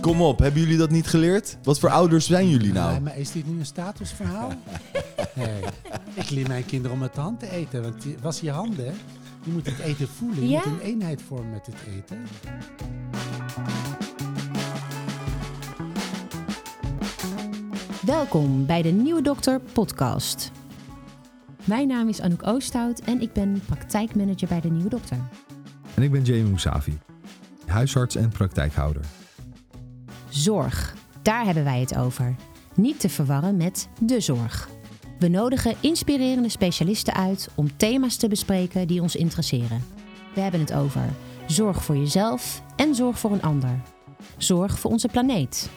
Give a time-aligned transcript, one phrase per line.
[0.00, 1.58] Kom op, hebben jullie dat niet geleerd?
[1.62, 2.90] Wat voor ouders zijn jullie nou?
[2.90, 4.52] Nee, maar is dit nu een statusverhaal?
[5.34, 5.62] nee.
[6.14, 7.82] Ik leer mijn kinderen om met de hand te eten.
[7.82, 8.94] Want die- was je handen?
[9.44, 10.42] Je moet het eten voelen.
[10.42, 10.62] Je Ja?
[10.66, 12.18] moet een eenheid vormen met het eten.
[18.06, 20.52] Welkom bij de Nieuwe Dokter podcast.
[21.64, 25.16] Mijn naam is Anouk Oosthout en ik ben praktijkmanager bij de Nieuwe Dokter.
[25.94, 26.98] En ik ben Jamie Mousavi,
[27.66, 29.02] huisarts en praktijkhouder.
[30.38, 32.34] Zorg, daar hebben wij het over.
[32.74, 34.68] Niet te verwarren met de zorg.
[35.18, 39.84] We nodigen inspirerende specialisten uit om thema's te bespreken die ons interesseren.
[40.34, 41.02] We hebben het over
[41.46, 43.80] zorg voor jezelf en zorg voor een ander.
[44.36, 45.70] Zorg voor onze planeet.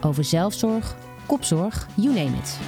[0.00, 0.96] Over zelfzorg,
[1.26, 2.58] kopzorg, you name it.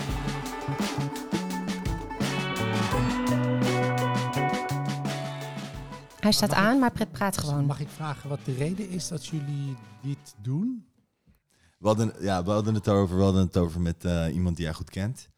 [6.20, 7.64] Hij staat Mag aan, maar pra- praat gewoon.
[7.66, 10.84] Mag ik vragen wat de reden is dat jullie dit doen?
[11.78, 14.64] We hadden, ja, we hadden het over, we hadden het over met eh, iemand die
[14.64, 15.28] jij goed kent.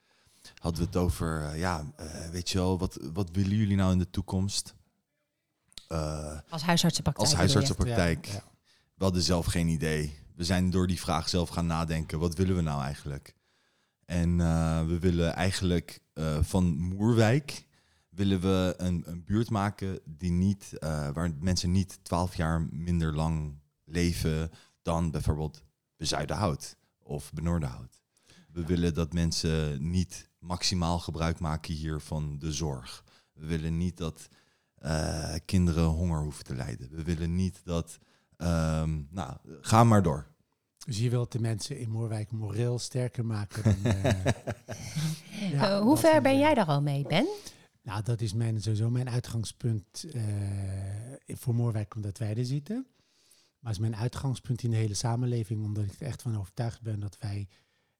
[0.59, 3.92] Hadden we het over, eh, ja, eh, weet je wel, wat, wat willen jullie nou
[3.92, 4.75] in de toekomst?
[5.89, 7.29] Eh, Als huisartsenpraktijk.
[7.29, 8.27] als huisartsenpraktijk.
[8.27, 8.42] Ja, ja.
[8.95, 10.19] We hadden zelf geen idee.
[10.34, 12.19] We zijn door die vraag zelf gaan nadenken.
[12.19, 13.34] Wat willen we nou eigenlijk?
[14.05, 17.64] En eh, we willen eigenlijk eh, van Moerwijk
[18.09, 23.14] willen we een, een buurt maken die niet, eh, waar mensen niet twaalf jaar minder
[23.14, 24.51] lang leven
[24.83, 25.62] dan bijvoorbeeld
[25.97, 28.02] Bezuidenhout of Benoordenhout.
[28.52, 33.05] We willen dat mensen niet maximaal gebruik maken hier van de zorg.
[33.33, 34.28] We willen niet dat
[34.74, 36.91] eh, kinderen honger hoeven te lijden.
[36.91, 37.98] We willen niet dat.
[38.36, 40.27] ehm, nou, ga maar door.
[40.86, 43.62] Dus je wilt de mensen in Moorwijk moreel sterker maken.
[43.62, 44.24] Dan, eh,
[45.52, 47.27] ja, Eh, hoe ver ben jij daar al mee, Ben?
[47.83, 50.22] Nou, dat is mijn, sowieso mijn uitgangspunt eh,
[51.27, 52.86] voor Moorwijk, omdat wij er zitten.
[53.67, 57.00] Maar is mijn uitgangspunt in de hele samenleving, omdat ik er echt van overtuigd ben
[57.00, 57.48] dat wij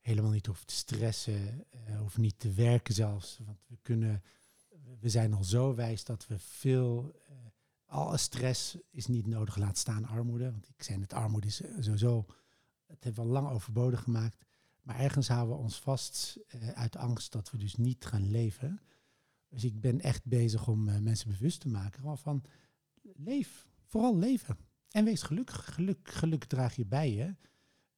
[0.01, 3.39] helemaal niet hoeven te stressen, eh hoeven niet te werken zelfs.
[3.45, 4.23] Want we kunnen,
[5.01, 7.37] we zijn al zo wijs dat we veel, eh,
[7.87, 10.51] alle stress is niet nodig, laat staan armoede.
[10.51, 12.27] Want ik zei net, armoede is eh, sowieso,
[12.87, 14.45] het hebben we al lang overbodig gemaakt.
[14.83, 16.39] Maar ergens houden we ons vast
[16.75, 18.81] uit angst dat we dus niet gaan leven.
[19.49, 22.43] Dus ik ben echt bezig om mensen bewust te maken van
[23.03, 24.66] leef, vooral leven.
[24.91, 25.75] En wees gelukkig.
[25.75, 27.35] Geluk, geluk draag je bij je.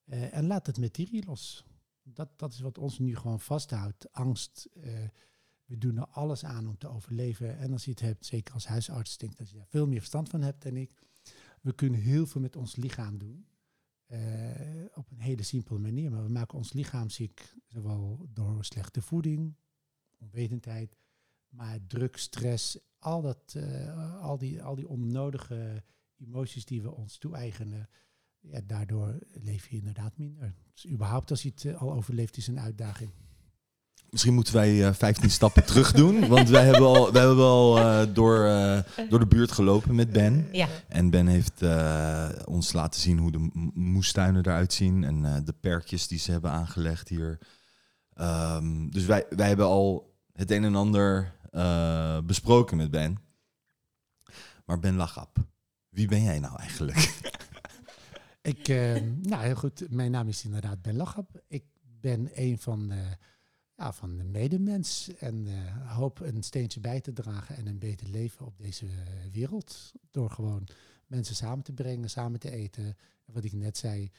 [0.05, 1.65] Eh, en laat het materie los.
[2.03, 4.13] Dat, dat is wat ons nu gewoon vasthoudt.
[4.13, 4.69] Angst.
[4.75, 5.09] eh,
[5.65, 7.59] we doen er alles aan om te overleven.
[7.59, 10.29] En als je het hebt, zeker als huisarts, denk dat je daar veel meer verstand
[10.29, 11.03] van hebt dan ik.
[11.63, 13.47] We kunnen heel veel met ons lichaam doen.
[14.07, 16.11] eh, op een hele simpele manier.
[16.11, 19.55] Maar we maken ons lichaam ziek, zowel door slechte voeding,
[20.19, 20.97] onwetendheid,
[21.49, 23.57] maar druk, stress, al, dat,
[24.21, 25.85] al, die, al die onnodige
[26.19, 27.89] emoties die we ons toe-eigenen,
[28.41, 30.55] ja, daardoor leef je inderdaad minder.
[30.73, 33.11] Dus überhaupt als je het eh, al overleeft is een uitdaging.
[34.11, 36.29] Misschien moeten wij eh 15 stappen terug doen.
[36.29, 40.13] Want wij hebben al, wij hebben al eh, door, eh, door de buurt gelopen met
[40.13, 40.49] Ben.
[40.53, 40.69] Ja.
[40.89, 45.05] En Ben heeft eh, ons laten zien hoe de moestuinen eruit zien.
[45.05, 47.39] En eh, de perkjes die ze hebben aangelegd hier.
[48.15, 53.19] Ehm, dus wij, wij hebben al het een en ander eh, besproken met Ben.
[54.65, 55.37] Maar Ben Lachap,
[55.99, 56.97] wie ben jij nou eigenlijk?
[58.43, 61.43] Ik, eh, nou heel goed, mijn naam is inderdaad Ben Lachap.
[61.49, 61.65] Ik
[62.01, 63.11] ben een van, eh,
[63.77, 68.09] ja, van de medemens en eh, hoop een steentje bij te dragen en een beter
[68.09, 69.93] leven op deze eh, wereld.
[70.11, 70.69] Door gewoon
[71.07, 72.85] mensen samen te brengen, samen te eten.
[73.25, 74.11] En wat ik net zei,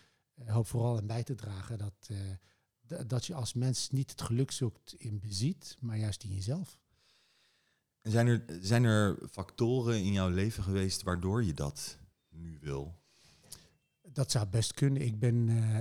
[0.46, 2.10] hoop vooral aan bij te dragen dat,
[3.08, 6.80] dat je als mens niet het geluk zoekt in bezit, maar juist in jezelf.
[8.02, 11.98] Zijn er, zijn er factoren in jouw leven geweest waardoor je dat
[12.30, 12.98] nu wil?
[14.12, 15.02] Dat zou best kunnen.
[15.02, 15.80] Ik ben eh,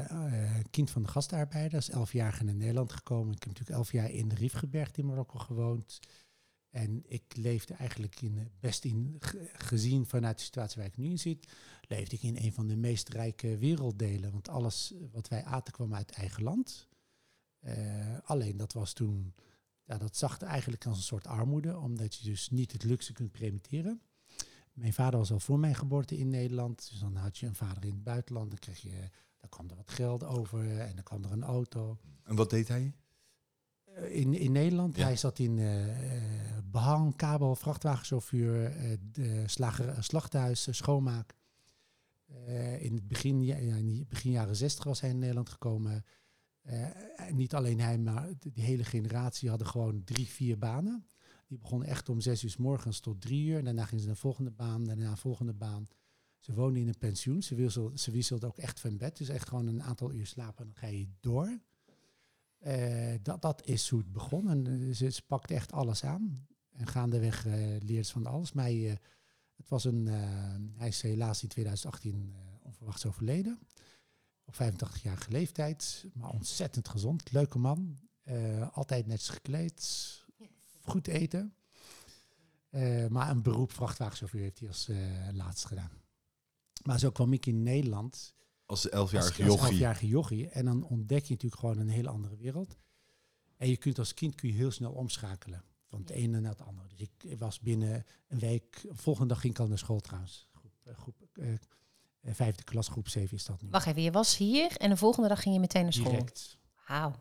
[0.56, 3.34] eh, kind van de gastarbeiders, elf jaar in Nederland gekomen.
[3.34, 4.51] Ik heb natuurlijk elf jaar in de
[4.95, 5.99] in Marokko gewoond.
[6.71, 10.97] En ik leefde eigenlijk in, eh, best in, ge- gezien vanuit de situatie waar ik
[10.97, 11.53] nu in zit,
[11.88, 14.32] leefde ik in een van de meest rijke werelddelen.
[14.32, 16.88] Want alles wat wij aten kwam uit eigen land.
[18.25, 19.35] Alleen dat was toen,
[19.88, 23.12] ja, dat zag er eigenlijk als een soort armoede, omdat je dus niet het luxe
[23.12, 24.00] kunt permitteren.
[24.73, 26.88] Mijn vader was al voor mijn geboorte in Nederland.
[26.90, 28.50] Dus dan had je een vader in het buitenland.
[28.50, 29.08] Dan, kreeg je,
[29.38, 31.99] dan kwam er wat geld over en dan kwam er een auto.
[32.25, 32.94] En wat deed hij?
[33.85, 35.02] Eh, In, in Nederland, Ja.
[35.05, 38.73] hij zat in eh, behang, kabel, vrachtwagenchauffeur,
[39.12, 41.37] de slager, slachthuis, schoonmaak.
[42.79, 46.05] In het begin, ja, in begin jaren zestig was hij in Nederland gekomen.
[46.69, 51.06] Eh, niet alleen hij, maar die hele generatie hadden gewoon drie, vier banen.
[51.47, 53.65] Die begonnen echt om zes uur morgens tot drie uur.
[53.65, 55.87] Daarna gingen ze naar de volgende baan, daarna de volgende baan.
[56.38, 57.43] Ze woonde in een pensioen.
[57.43, 59.17] Ze wisselde, ze ook echt van bed.
[59.17, 61.61] Dus echt gewoon een aantal uur slapen en dan ga je door.
[62.59, 64.49] Eh, dat, dat is hoe het begon.
[64.50, 66.47] En eh, ze, ze echt alles aan.
[66.73, 68.53] En gaandeweg leerde ze van alles.
[68.53, 68.99] Maar hij,
[69.56, 70.06] het was een,
[70.76, 73.59] hij is helaas in 2018 eh, onverwachts overleden.
[74.49, 76.06] Op 85-jarige leeftijd.
[76.15, 77.33] Maar ontzettend gezond.
[77.33, 77.99] Leuke man.
[78.23, 80.25] Eh, altijd netjes gekleed.
[80.81, 81.55] Goed eten.
[82.71, 85.91] Eh, maar een beroep vrachtwagenchauffeur heeft hij als eh, laatste gedaan.
[86.83, 88.35] Maar zo kwam ik in Nederland
[88.67, 89.71] Als als, elfjarige als jochie.
[89.71, 90.49] elfjarige jochie.
[90.49, 92.79] En dan ontdek je natuurlijk gewoon een hele andere wereld.
[93.56, 95.65] En je kunt als kind kun je heel snel omschakelen.
[95.87, 96.89] Van het ene naar het andere.
[96.89, 98.87] Dus ik was binnen een week...
[98.91, 100.49] Volgende dag ging ik al naar school trouwens.
[100.53, 101.29] Groep, groep,
[102.25, 103.69] vijfde klas, groep 7 is dat nu.
[103.70, 106.11] Wacht even, je was hier en de volgende dag ging je meteen naar school.
[106.11, 106.59] Direct.
[106.87, 107.15] Wauw.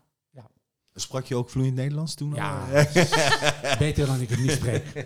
[0.94, 2.34] Sprak je ook vloeiend Nederlands toen?
[2.34, 2.66] Ja,
[3.80, 4.94] beter dan ik het niet spreek.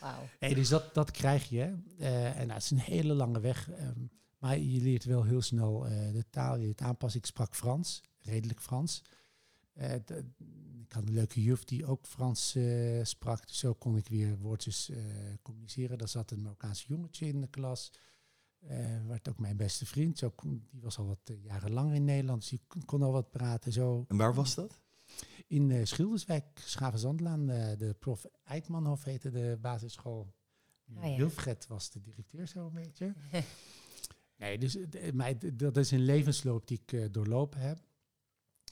[0.00, 0.54] Wauw.
[0.54, 1.76] Dus dat, dat krijg je.
[1.98, 3.70] Eh, en nou, het is een hele lange weg.
[3.70, 4.00] ehm,
[4.38, 7.20] maar je leert wel heel snel eh, de taal, je het aanpassen.
[7.20, 9.02] Ik sprak Frans, redelijk Frans.
[9.76, 9.94] Eh,
[10.82, 13.46] ik had een leuke juf die ook Frans eh, sprak.
[13.46, 14.98] Dus zo kon ik weer woordjes eh,
[15.42, 15.98] communiceren.
[15.98, 17.92] Daar zat een Marokkaans jongetje in de klas.
[18.68, 20.18] Eh werd ook mijn beste vriend.
[20.18, 22.40] Zo kon, die was al wat eh, jaren lang in Nederland.
[22.40, 23.72] Dus die kon, kon al wat praten.
[23.72, 24.80] Zo En waar was dat?
[25.46, 30.34] in eh, Schilderswijk, Schavenzandlaan, eh, de prof Eikmanhof heette de basisschool.
[30.94, 31.16] Ah, ja.
[31.16, 33.14] Wilfred was de directeur zo een beetje.
[34.36, 34.76] nee, dus
[35.12, 37.78] mij, dat is een levensloop die ik doorlopen heb.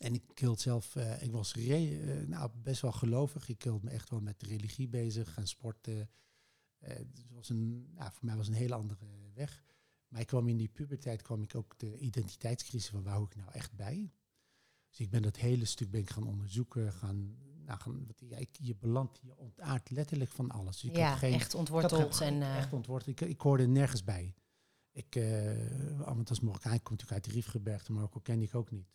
[0.01, 3.49] En ik hield zelf, eh, ik was re- nou, best wel gelovig.
[3.49, 6.11] Ik hield me echt wel met religie bezig en sporten.
[6.79, 9.65] Eh, dus het was een, nou, voor mij was het een hele andere weg.
[10.15, 13.37] Maar ik kwam in die puberteit kwam ik ook de identiteitscrisis van waar hoor ik
[13.37, 14.13] nou echt bij.
[14.89, 16.93] Dus ik ben dat hele stuk ben ik gaan onderzoeken.
[16.93, 20.81] Gaan, nou, gaan, wat- ja, ik, je belandt, je ontaart letterlijk van alles.
[20.81, 22.21] Dus ik Ja, geen, echt ontworteld.
[22.21, 23.21] En, eh, echt ontworteld.
[23.21, 24.35] Ik, ik hoorde nergens bij.
[24.93, 28.71] Ik, eh, want als Marokkaan, ik kom natuurlijk uit de Riefgebergte, Marokko kende ik ook
[28.71, 28.89] niet.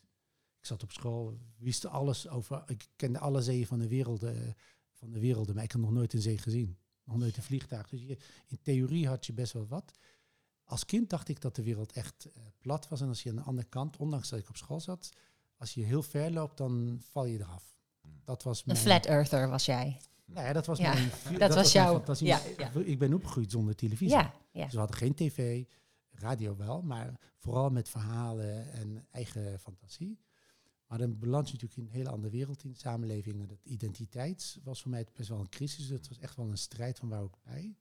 [0.60, 4.38] Ik zat op school, wist alles over, ik kende alle zeeën van de wereld, eh,
[4.92, 6.78] van de werelden, maar ik had nog nooit een zee gezien.
[7.04, 7.90] Nog nooit een vliegtuig.
[7.90, 8.18] Dus je,
[8.48, 9.98] in theorie had je best wel wat.
[10.70, 13.02] Als kind dacht ik dat de wereld echt eh, plat was.
[13.02, 15.10] En als je aan de andere kant, ondanks dat ik op school zat,
[15.58, 17.76] als je heel ver loopt, dan val je eraf.
[18.24, 19.98] Dat was een mijn, flat earther was jij.
[20.26, 22.28] Nou ja, dat was Ja, mijn, dat was jouw- fantasie.
[22.28, 22.72] ja, ja.
[22.74, 24.18] Ik ben opgegroeid zonder televisie.
[24.18, 24.64] Ja, ja.
[24.64, 25.64] Dus we hadden geen tv,
[26.12, 30.20] radio wel, maar vooral met verhalen en eigen fantasie.
[30.88, 33.40] Maar dan beland je natuurlijk in een hele andere wereld in de samenleving.
[33.42, 35.78] En dat identiteit was voor mij best wel een crisis.
[35.88, 37.76] Dus het was echt wel een strijd van waar ook bij.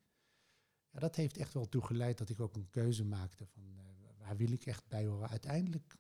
[0.91, 3.83] Ja, dat heeft echt wel toe geleid dat ik ook een keuze maakte van eh,
[4.19, 5.29] waar wil ik echt bij horen.
[5.29, 5.97] Uiteindelijk,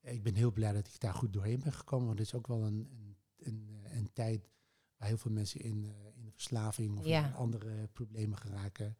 [0.00, 2.06] eh, ik ben heel blij dat ik daar goed doorheen ben gekomen.
[2.06, 4.48] Want het is ook wel een, een, een, eh, een tijd
[4.96, 7.26] waar heel veel mensen in, eh, in verslaving of Ja.
[7.26, 8.96] in andere problemen geraken.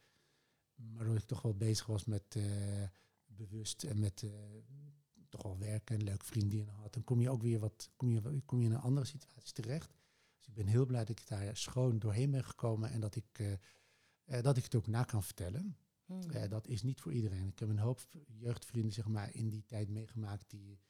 [0.75, 2.39] Waardoor ik toch wel bezig was met
[3.27, 4.25] bewust en met
[5.29, 6.93] toch wel werken en leuk vriendinnen had.
[6.93, 9.95] Dan kom je ook weer wat, kom je, kom je in een andere situatie terecht.
[10.39, 13.59] Dus ik ben heel blij dat ik daar schoon doorheen ben gekomen en dat ik,
[14.27, 15.77] eh, dat ik het ook na kan vertellen.
[16.05, 16.31] Hmm.
[16.31, 17.49] Eh, dat is niet voor iedereen.
[17.49, 18.01] Ik heb een hoop
[18.39, 20.81] jeugdvrienden zeg maar, in die tijd meegemaakt die,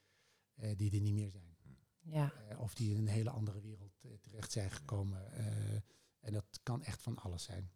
[0.53, 1.55] eh, die er niet meer zijn.
[1.99, 2.33] ja.
[2.49, 5.31] Eh, of die in een hele andere wereld terecht zijn gekomen.
[5.33, 5.75] eh,
[6.19, 7.71] en dat kan echt van alles zijn.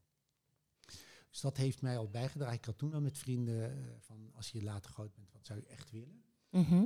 [1.30, 2.56] Dus dat heeft mij al bijgedragen.
[2.58, 5.65] Ik had toen al met vrienden van als je later groot bent, wat zou je
[5.65, 6.24] echt willen?
[6.50, 6.86] Mhm.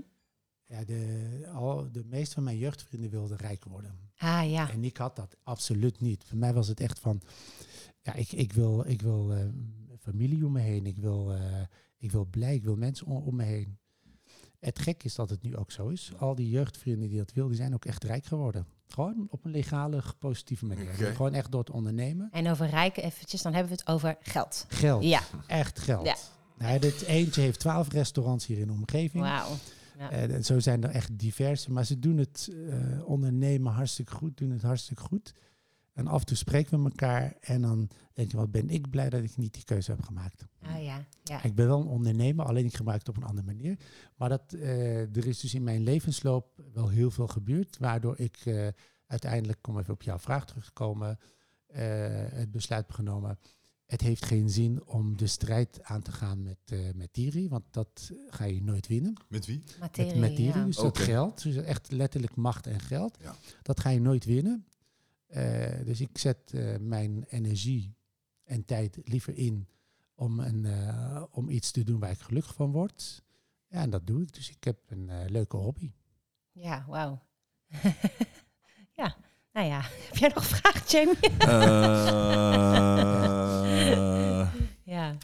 [0.68, 4.00] Ja, de, al, de meeste van mijn jeugdvrienden wilden rijk worden.
[4.18, 4.72] Ah ja.
[4.72, 6.24] En ik had dat absoluut niet.
[6.24, 7.22] Voor mij was het echt van,
[8.02, 9.46] ja, ik, ik wil, ik wil eh,
[10.00, 10.86] familie om me heen.
[10.86, 11.62] Ik wil, eh,
[11.98, 13.78] ik wil blij, ik wil mensen om, om me heen.
[14.60, 16.12] Het gek is dat het nu ook zo is.
[16.18, 18.68] Al die jeugdvrienden die dat wilden, die zijn ook echt rijk geworden.
[18.88, 20.94] Gewoon op een legale, positieve manier.
[20.94, 22.30] Gewoon echt door het ondernemen.
[22.32, 24.66] En over rijken eventjes, dan hebben we het over geld.
[24.68, 26.06] Geld, Ja, echt geld.
[26.06, 26.16] Ja.
[26.58, 29.24] Nou, dit eentje heeft twaalf restaurants hier in de omgeving.
[29.24, 29.56] wauw.
[29.98, 30.12] Ja.
[30.12, 34.50] Eh, zo zijn er echt diverse, maar ze doen het eh, ondernemen hartstikke goed, doen
[34.50, 35.34] het hartstikke goed.
[35.94, 39.10] En af en toe spreken we elkaar en dan denk je, wat ben ik blij
[39.10, 40.46] dat ik niet die keuze heb gemaakt.
[40.62, 41.44] Ah ja, ja.
[41.44, 43.78] Ik ben wel een ondernemer, alleen ik gebruik het op een andere manier.
[44.16, 48.44] Maar dat, eh, er is dus in mijn levensloop wel heel veel gebeurd, waardoor ik
[49.08, 51.20] uiteindelijk, om even op jouw vraag terug te komen,
[51.68, 51.84] eh,
[52.32, 53.40] het besluit heb genomen.
[53.86, 57.64] Het heeft geen zin om de strijd aan te gaan met, eh met Thierry, want
[57.72, 59.64] dat ga je nooit winnen Met wie?
[59.80, 60.60] Materie, met, met dieren.
[60.60, 60.66] ja.
[60.66, 63.36] Dus dat geld, dus echt letterlijk macht en geld, Ja.
[63.62, 64.66] dat ga je nooit winnen.
[65.26, 67.96] Eh, dus ik zet eh, mijn energie
[68.44, 69.68] en tijd liever in
[70.16, 73.24] om, een, eh, om iets te doen waar ik gelukkig van word.
[73.68, 74.34] Ja, en dat doe ik.
[74.34, 75.92] Dus ik heb een leuke hobby.
[76.52, 77.22] Ja, wauw.
[79.00, 79.16] ja,
[79.54, 79.82] nou ja.
[80.08, 81.18] Heb jij nog een vraag, Jamie?
[83.92, 85.18] Eh, ja.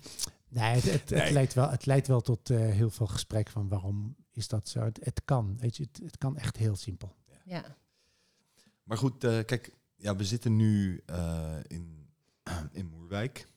[0.49, 1.31] Nee, het, het, het Nee.
[1.33, 4.79] leidt wel, het leidt wel tot eh, heel veel gesprek van waarom is dat zo.
[4.79, 7.15] Het, het kan, weet je, het, het kan echt heel simpel.
[7.45, 7.77] Ja.
[8.83, 12.07] Maar goed, eh, kijk, ja, we zitten nu eh, in,
[12.71, 13.47] in Moerwijk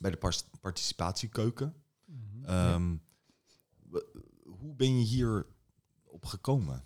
[0.00, 1.74] bij de par- participatiekeuken.
[2.44, 2.96] Ehm,
[3.90, 3.96] w-
[4.44, 5.46] hoe ben je hier
[6.04, 6.84] op gekomen?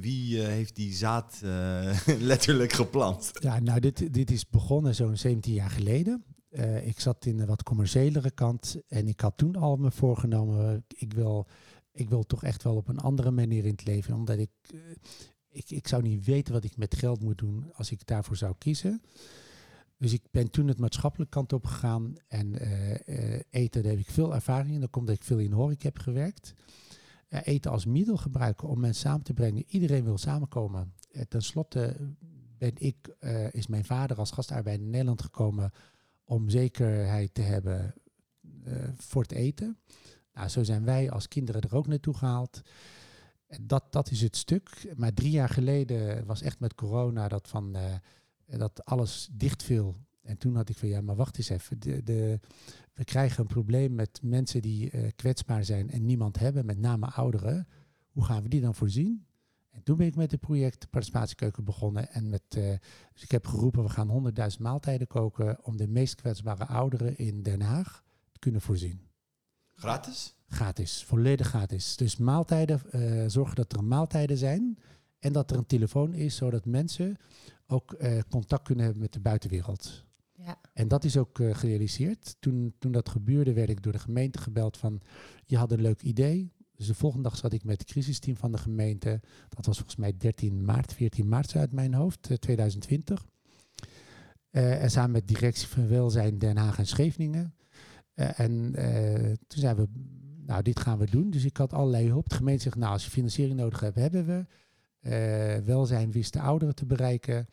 [0.00, 3.30] Wie eh, heeft die zaad eh, letterlijk geplant?
[3.40, 6.24] Ja, nou, dit, dit is begonnen zo'n 17 jaar geleden.
[6.48, 10.84] Eh, ik zat in de wat commerciëlere kant en ik had toen al me voorgenomen,
[10.96, 11.46] ik wil,
[11.92, 14.50] ik wil toch echt wel op een andere manier in het leven, omdat ik,
[15.48, 18.54] ik, ik zou niet weten wat ik met geld moet doen als ik daarvoor zou
[18.58, 19.02] kiezen.
[19.98, 22.54] Dus ik ben toen het maatschappelijke kant op gegaan en
[23.50, 24.80] eten, daar heb ik veel ervaring in.
[24.80, 26.54] Dat komt dat ik veel in horeca heb gewerkt.
[27.28, 29.64] Eh, eten als middel gebruiken om mensen samen te brengen.
[29.66, 30.92] Iedereen wil samenkomen.
[31.10, 31.96] Eh, ten slotte
[32.58, 35.72] ben ik, eh, is mijn vader als gastarbeider in Nederland gekomen
[36.24, 37.94] om zekerheid te hebben
[38.64, 39.78] eh, voor het eten.
[40.34, 42.60] Nou, zo zijn wij als kinderen er ook naartoe gehaald.
[43.60, 44.92] Dat, dat is het stuk.
[44.96, 47.94] Maar drie jaar geleden was echt met corona dat, van, eh,
[48.58, 49.96] dat alles dicht viel.
[50.22, 51.80] En toen had ik van ja, maar wacht eens even.
[51.80, 52.40] De, de,
[52.96, 57.06] we krijgen een probleem met mensen die eh, kwetsbaar zijn en niemand hebben, met name
[57.06, 57.68] ouderen.
[58.10, 59.26] Hoe gaan we die dan voorzien?
[59.70, 62.10] En toen ben ik met het project Participatiekeuken begonnen.
[62.10, 62.72] En met, eh,
[63.12, 67.42] dus ik heb geroepen, we gaan 100.000 maaltijden koken om de meest kwetsbare ouderen in
[67.42, 69.00] Den Haag te kunnen voorzien.
[69.74, 70.34] Gratis?
[70.48, 71.96] Gratis, volledig gratis.
[71.96, 74.78] Dus maaltijden, eh, zorgen dat er maaltijden zijn
[75.18, 77.16] en dat er een telefoon is, zodat mensen
[77.66, 77.96] ook
[78.28, 80.05] contact kunnen hebben met de buitenwereld.
[80.72, 82.36] En dat is ook eh, gerealiseerd.
[82.38, 85.00] Toen, toen dat gebeurde, werd ik door de gemeente gebeld van,
[85.44, 86.52] je had een leuk idee.
[86.76, 89.20] Dus de volgende dag zat ik met het crisisteam van de gemeente.
[89.48, 93.26] Dat was volgens mij 13 maart, 14 maart uit mijn hoofd, eh, 2020.
[94.50, 97.54] Eh, en samen met directie van welzijn Den Haag en Scheveningen.
[98.16, 99.90] Eh, en eh, toen zeiden we,
[100.46, 101.30] nou, dit gaan we doen.
[101.30, 102.28] Dus ik had allerlei hulp.
[102.28, 104.46] De gemeente zegt, nou, als je financiering nodig hebt, hebben we.
[105.00, 107.46] Eh, welzijn wist de ouderen te bereiken.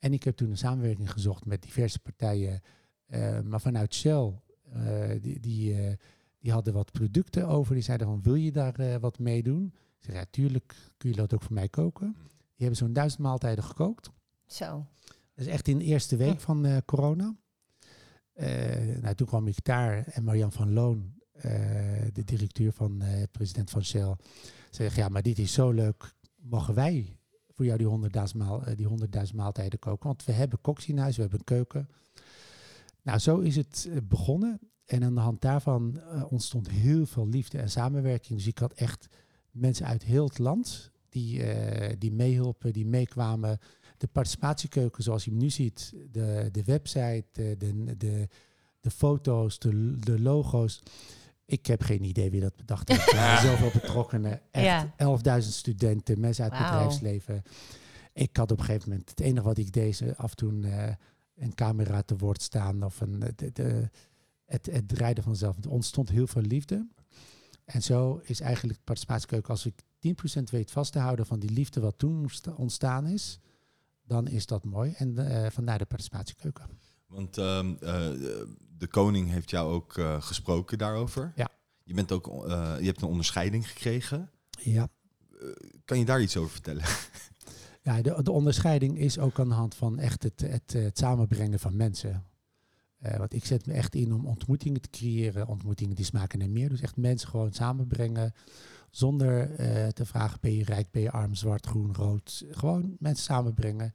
[0.00, 2.60] En ik heb toen een samenwerking gezocht met diverse partijen.
[3.06, 4.32] eh, maar vanuit Shell,
[4.72, 5.96] eh, die, die, eh,
[6.38, 7.74] die hadden wat producten over.
[7.74, 9.64] Die zeiden van, wil je daar eh, wat mee doen?
[9.98, 12.12] Ik zei, ja, tuurlijk kun je dat ook voor mij koken.
[12.28, 14.10] Die hebben zo'n duizend maaltijden gekookt.
[14.46, 14.86] Zo.
[15.34, 17.34] Dat is echt in de eerste week van eh, corona.
[18.32, 21.50] Eh, nou, toen kwam ik daar en Marian van Loon, eh,
[22.12, 24.16] de directeur van eh, president van Shell,
[24.70, 26.14] zei: Ja, maar dit is zo leuk.
[26.36, 27.16] Mogen wij
[27.60, 27.86] voor jou die
[28.32, 30.06] 100.000 maal, eh, die 100.000 maaltijden koken?
[30.06, 31.88] Want we hebben koks in huis, we hebben een keuken.
[33.02, 34.60] Nou, zo is het eh, begonnen.
[34.84, 38.38] En aan de hand daarvan eh, ontstond heel veel liefde en samenwerking.
[38.38, 39.08] Dus ik had echt
[39.50, 41.42] mensen uit heel het land die,
[41.98, 43.58] die meehielpen, die meekwamen
[43.96, 48.28] de participatiekeuken zoals je hem nu ziet, de, de website, de, de, de,
[48.80, 50.82] de foto's, de, de logo's.
[51.50, 53.12] Ik heb geen idee wie dat bedacht heeft.
[53.12, 54.40] Er zijn zoveel betrokkenen.
[54.50, 55.40] Echt Ja.
[55.42, 57.42] 11.000 studenten, mensen uit het bedrijfsleven.
[58.12, 60.62] Ik had op een gegeven moment, het enige wat ik deed, is af en toe
[60.62, 60.94] eh,
[61.36, 63.90] een camera te woord staan of een, de, de,
[64.44, 65.56] het, het draaide vanzelf.
[65.64, 66.88] Er ontstond heel veel liefde.
[67.64, 69.82] En zo is eigenlijk participatiekeuken, als ik
[70.38, 73.38] 10% weet vast te houden van die liefde wat toen ontstaan is,
[74.04, 74.92] dan is dat mooi.
[74.96, 76.64] En eh, vandaar de participatiekeuken.
[77.10, 78.08] Want ehm, eh,
[78.78, 81.32] de koning heeft jou ook eh, gesproken daarover.
[81.36, 81.48] Ja.
[81.84, 84.30] Je, bent ook, eh, je hebt een onderscheiding gekregen.
[84.60, 84.88] Ja,
[85.84, 86.82] Kan je daar iets over vertellen?
[87.82, 91.58] ja de, de onderscheiding is ook aan de hand van echt het, het, het samenbrengen
[91.58, 92.24] van mensen.
[92.98, 96.68] Want ik zet me echt in om ontmoetingen te creëren, ontmoetingen die smaken naar meer.
[96.68, 98.32] Dus echt mensen gewoon samenbrengen,
[98.90, 99.56] zonder
[99.92, 102.44] te vragen ben je rijk, ben je arm, zwart, groen, rood.
[102.50, 103.94] Gewoon mensen samenbrengen.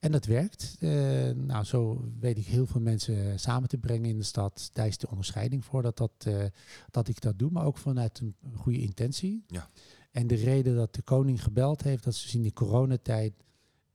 [0.00, 0.76] En dat werkt.
[0.78, 0.90] Eh,
[1.30, 4.70] nou, zo weet ik heel veel mensen samen te brengen in de stad.
[4.72, 6.44] Daar is de onderscheiding voor dat, dat, eh,
[6.90, 9.44] dat ik dat doe, maar ook vanuit een goede intentie.
[9.46, 9.70] Ja.
[10.10, 13.32] En de reden dat de koning gebeld heeft, dat is dus in die coronatijd,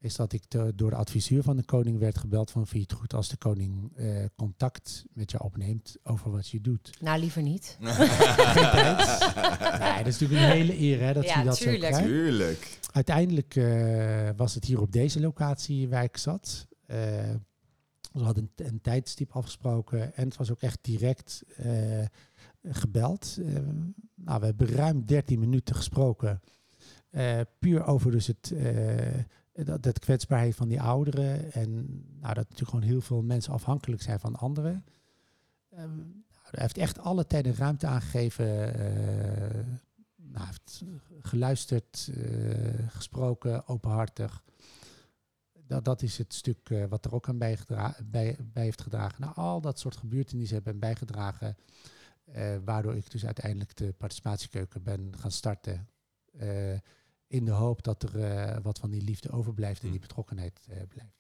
[0.06, 0.44] is dat ik
[0.76, 3.38] door de adviseur van de koning werd gebeld van vind je het goed als de
[3.38, 6.98] koning eh, contact met je opneemt over wat je doet.
[7.02, 7.78] Nou, liever niet.
[9.80, 11.84] Nee, dat is natuurlijk een hele eer hè, dat Ja, hij dat tuurlijk.
[11.84, 12.08] zo krijgt.
[12.08, 12.80] Tuurlijk.
[12.92, 16.68] Uiteindelijk eh, was het hier op deze locatie waar ik zat.
[16.86, 16.98] Eh,
[18.14, 22.06] we hadden een, een tijdstip afgesproken en het was ook echt direct eh,
[22.64, 23.38] gebeld.
[24.16, 26.42] Nou, we hebben ruim 13 minuten gesproken.
[27.16, 29.20] Eh, puur over dus het, eh,
[29.64, 31.52] dat, dat kwetsbaarheid van die ouderen.
[31.52, 31.72] En
[32.20, 34.86] nou, dat natuurlijk gewoon heel veel mensen afhankelijk zijn van anderen.
[35.70, 38.74] Eh, nou, hij heeft echt alle tijd en ruimte aangegeven.
[38.74, 39.66] eh,
[40.16, 40.84] nou, heeft
[41.22, 44.44] geluisterd, eh, gesproken, openhartig.
[45.68, 47.58] dat, dat is het stuk eh, wat er ook aan bij,
[48.54, 49.22] bij heeft gedragen.
[49.22, 51.58] Nou, al dat soort gebeurtenissen hebben bijgedragen.
[52.66, 55.88] waardoor ik dus uiteindelijk de participatiekeuken ben gaan starten.
[57.28, 60.02] In de hoop dat er eh, wat van die liefde overblijft en die Hm.
[60.08, 61.14] betrokkenheid eh, blijft.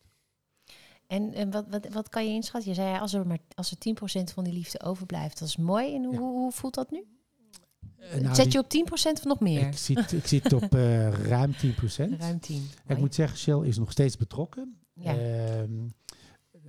[1.08, 2.70] En, en wat, wat, wat kan je inschatten?
[2.70, 3.78] Je zei ja, als er maar als er
[4.22, 5.96] 10% van die liefde overblijft, dat is mooi.
[5.96, 6.20] En hoe, Ja.
[6.20, 7.04] hoe, voelt dat nu?
[7.98, 9.68] Eh, nou, Zet je op 10% of nog meer?
[9.68, 12.18] Ik zit, ik zit op eh, ruim 10%.
[12.20, 12.70] Ruim 10.
[12.88, 14.78] Ik moet zeggen, Shell is nog steeds betrokken.
[14.94, 15.16] Ja.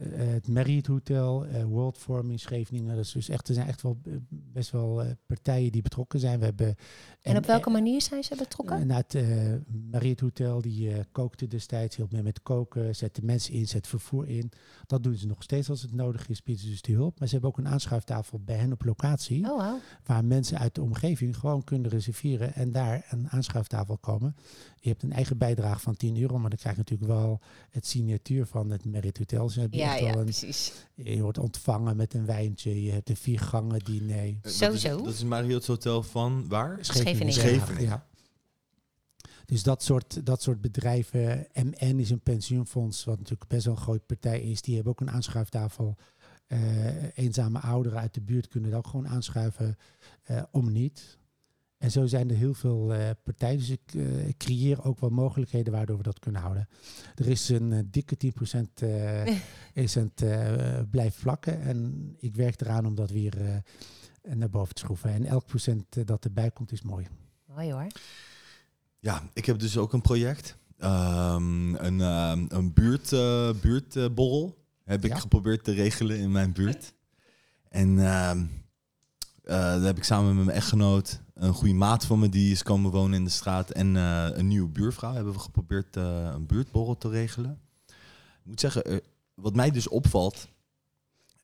[0.00, 2.96] Ehm, eh, het Marriott Hotel, eh World Forum in Scheveningen.
[2.96, 6.20] Dat is dus echt, er zijn echt wel eh, best wel eh, partijen die betrokken
[6.20, 6.38] zijn.
[6.38, 6.76] We hebben,
[7.22, 8.76] en op welke manier zijn ze betrokken?
[8.76, 9.54] En Nou, het eh
[9.90, 14.28] Marriott Hotel, die eh, kookte destijds, hielp mee met koken, zette mensen in, zet vervoer
[14.28, 14.50] in.
[14.86, 17.18] Dat doen ze nog steeds als het nodig is, bieden ze dus die hulp.
[17.18, 19.78] Maar ze hebben ook een aanschuiftafel bij hen op locatie, oh, wow.
[20.04, 24.36] waar mensen uit de omgeving gewoon kunnen reserveren en daar een aanschuiftafel komen.
[24.80, 27.86] Je hebt een eigen bijdrage van 10 euro, maar dan krijg je natuurlijk wel het
[27.86, 29.48] signatuur van het Marriott Hotel.
[29.48, 30.72] Ze hebben Ja, ja, een, precies.
[30.94, 34.18] je wordt ontvangen met een wijntje, je hebt een vier gangen diner.
[34.18, 34.96] Eh, dat is- Sowieso.
[35.04, 36.78] Dat is Marriott's Hotel van waar?
[36.80, 37.32] Scheveningen.
[37.32, 37.82] Scheveningen.
[37.82, 38.06] Ja.
[39.44, 41.46] Dus dat soort, dat soort bedrijven.
[41.54, 44.62] MN is een pensioenfonds, wat natuurlijk best wel een groot partij is.
[44.62, 45.96] Die hebben ook een aanschuiftafel.
[46.46, 49.76] Eh, eenzame ouderen uit de buurt kunnen dat ook gewoon aanschuiven
[50.22, 51.18] eh, om niet.
[51.86, 53.58] En zo zijn er heel veel eh, partijen.
[53.58, 56.68] Dus ik, eh, ik creëer ook wel mogelijkheden waardoor we dat kunnen houden.
[57.14, 59.26] Er is een eh, dikke 10% eh
[59.84, 61.60] is het eh blijft vlakken.
[61.60, 65.10] En ik werk eraan om dat weer eh, naar boven te schroeven.
[65.10, 67.06] En elk procent dat erbij komt is mooi.
[67.54, 67.86] Mooi hoor.
[68.98, 70.56] Ja, ik heb dus ook een project.
[70.78, 76.94] Ehm, een ehm, een buurt, eh, buurtborrel heb ik geprobeerd te regelen in mijn buurt.
[77.68, 78.44] En ehm eh,
[79.46, 82.90] daar heb ik samen met mijn echtgenoot, een goede maat van me, die is komen
[82.90, 83.70] wonen in de straat.
[83.70, 87.60] En eh, een nieuwe buurvrouw hebben we geprobeerd eh, een buurtborrel te regelen.
[87.86, 88.96] Ik moet zeggen, eh,
[89.34, 90.48] wat mij dus opvalt,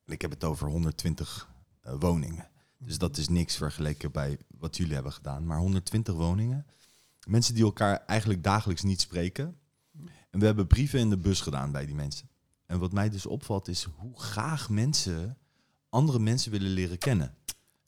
[0.05, 1.49] ik heb het over 120
[1.81, 2.47] eh, woningen.
[2.77, 5.45] Dus dat is niks vergeleken bij wat jullie hebben gedaan.
[5.45, 6.65] Maar 120 woningen.
[7.27, 9.57] Mensen die elkaar eigenlijk dagelijks niet spreken.
[10.29, 12.29] En we hebben brieven in de bus gedaan bij die mensen.
[12.65, 15.37] En wat mij dus opvalt is hoe graag mensen
[15.89, 17.35] andere mensen willen leren kennen.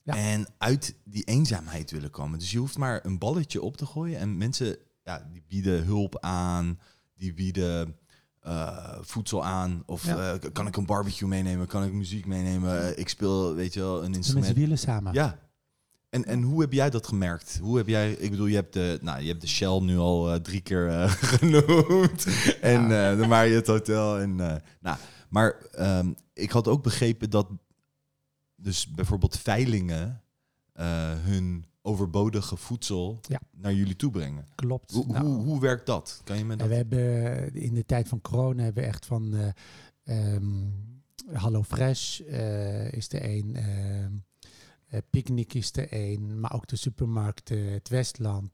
[0.06, 0.16] Ja.
[0.16, 2.38] En uit die eenzaamheid willen komen.
[2.38, 4.18] Dus je hoeft maar een balletje op te gooien.
[4.18, 6.78] En mensen ja, die bieden hulp aan.
[7.16, 7.96] Die bieden
[8.40, 9.82] eh, voedsel aan.
[9.86, 10.32] Of Ja.
[10.32, 11.66] eh, kan ik een barbecue meenemen?
[11.66, 12.82] Kan ik muziek meenemen?
[12.82, 14.56] Eh, ik speel, weet je wel, een De mensen instrument.
[14.56, 15.12] willen samen.
[15.12, 15.38] Ja.
[16.08, 17.58] En, en hoe heb jij dat gemerkt?
[17.62, 20.40] Hoe heb jij, ik bedoel, je hebt de, nou, je hebt de Shell nu al
[20.40, 22.26] drie keer genoemd.
[22.60, 22.88] En
[23.18, 24.18] de Marriott Hotel.
[24.18, 24.36] En,
[24.80, 24.96] nou,
[25.28, 27.48] maar ehm, ik had ook begrepen dat
[28.56, 30.22] dus bijvoorbeeld veilingen
[30.72, 33.40] eh, hun overbodige voedsel Ja.
[33.50, 34.46] naar jullie toe brengen.
[34.54, 34.92] Klopt.
[34.92, 36.20] Hoe, Nou, hoe, hoe werkt dat?
[36.24, 36.68] Kan je me dat...
[36.68, 40.64] we hebben in de tijd van corona hebben we echt van eh ehm,
[41.32, 47.50] Hallo Fresh eh, is er een, eh, Picnic is er een, maar ook de supermarkt
[47.50, 48.50] eh, het Westland.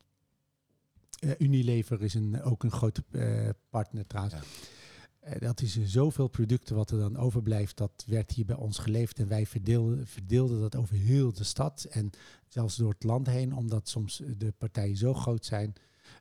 [1.18, 4.34] Eh, Unilever is een, ook een grote eh, partner trouwens.
[4.34, 4.42] Ja.
[5.22, 7.76] Eh, dat is zoveel producten wat er dan overblijft.
[7.76, 11.86] Dat werd hier bij ons geleefd en wij verdeelden, verdeelden dat over heel de stad.
[11.90, 12.10] En
[12.48, 15.72] zelfs door het land heen, omdat soms de partijen zo groot zijn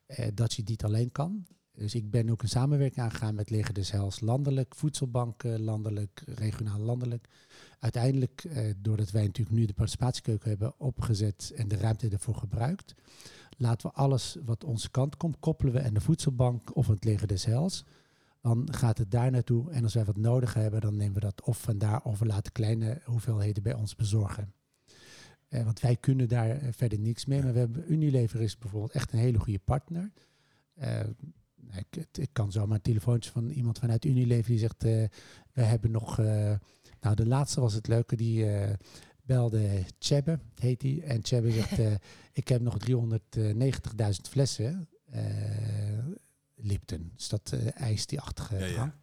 [0.06, 1.46] eh, dat je niet alleen kan.
[1.72, 6.80] Dus ik ben ook een samenwerking aangegaan met Leger des Heils landelijk, voedselbanken landelijk, regionaal
[6.80, 7.28] landelijk.
[7.80, 12.96] Uiteindelijk, eh, doordat wij natuurlijk nu de participatiekeuken hebben opgezet en de ruimte ervoor gebruikt,
[13.58, 17.28] laten we alles wat onze kant komt, koppelen we aan de voedselbank of het Leger
[17.28, 17.86] des Heils.
[18.42, 21.42] Dan gaat het daar naartoe en als wij wat nodig hebben, dan nemen we dat
[21.44, 24.54] of vandaar of we laten kleine hoeveelheden bij ons bezorgen.
[25.48, 27.44] Eh, want wij kunnen daar eh, verder niks mee.
[27.44, 30.12] Maar we hebben Unilever is bijvoorbeeld echt een hele goede partner.
[30.74, 31.00] Eh,
[31.72, 35.04] ik, het- ik kan zomaar een telefoontje van iemand vanuit Unilever die zegt: eh,
[35.54, 36.18] We hebben nog.
[37.02, 38.46] nou, de laatste was het leuke, die
[39.24, 41.04] belde Chebbe, heet die.
[41.04, 41.80] En Chebbe zegt:
[42.34, 44.88] Ik heb nog 390.000 flessen.
[46.62, 47.12] Lipton.
[47.16, 48.96] Dus dat eh ijs die achtige Ja, ja.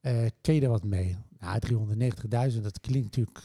[0.00, 1.16] Eh, je er wat mee?
[1.38, 3.38] Nou, 390.000, dat klinkt natuurlijk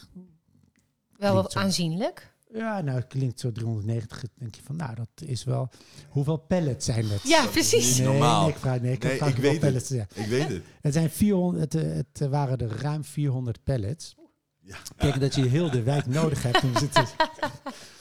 [1.16, 2.32] Wel Klinkt aanzienlijk.
[2.52, 4.20] ja, nou, het klinkt zo 390.
[4.20, 5.68] Dan denk je van, nou, dat is wel...
[6.08, 7.22] Hoeveel pallets zijn het?
[7.22, 7.96] Ja, precies.
[7.98, 8.42] Nee, normaal.
[8.42, 10.08] nee, ik vraag, nee, ik Nee, vraag ik hoeveel weet pallets zijn.
[10.14, 10.62] Ik weet het.
[10.80, 14.14] Het, zijn 400, het, eh, het waren er ruim 400 pallets.
[14.60, 14.76] Ja.
[14.96, 16.62] Kijk, dat je heel de wijk nodig hebt.
[16.62, 17.04] om ze te-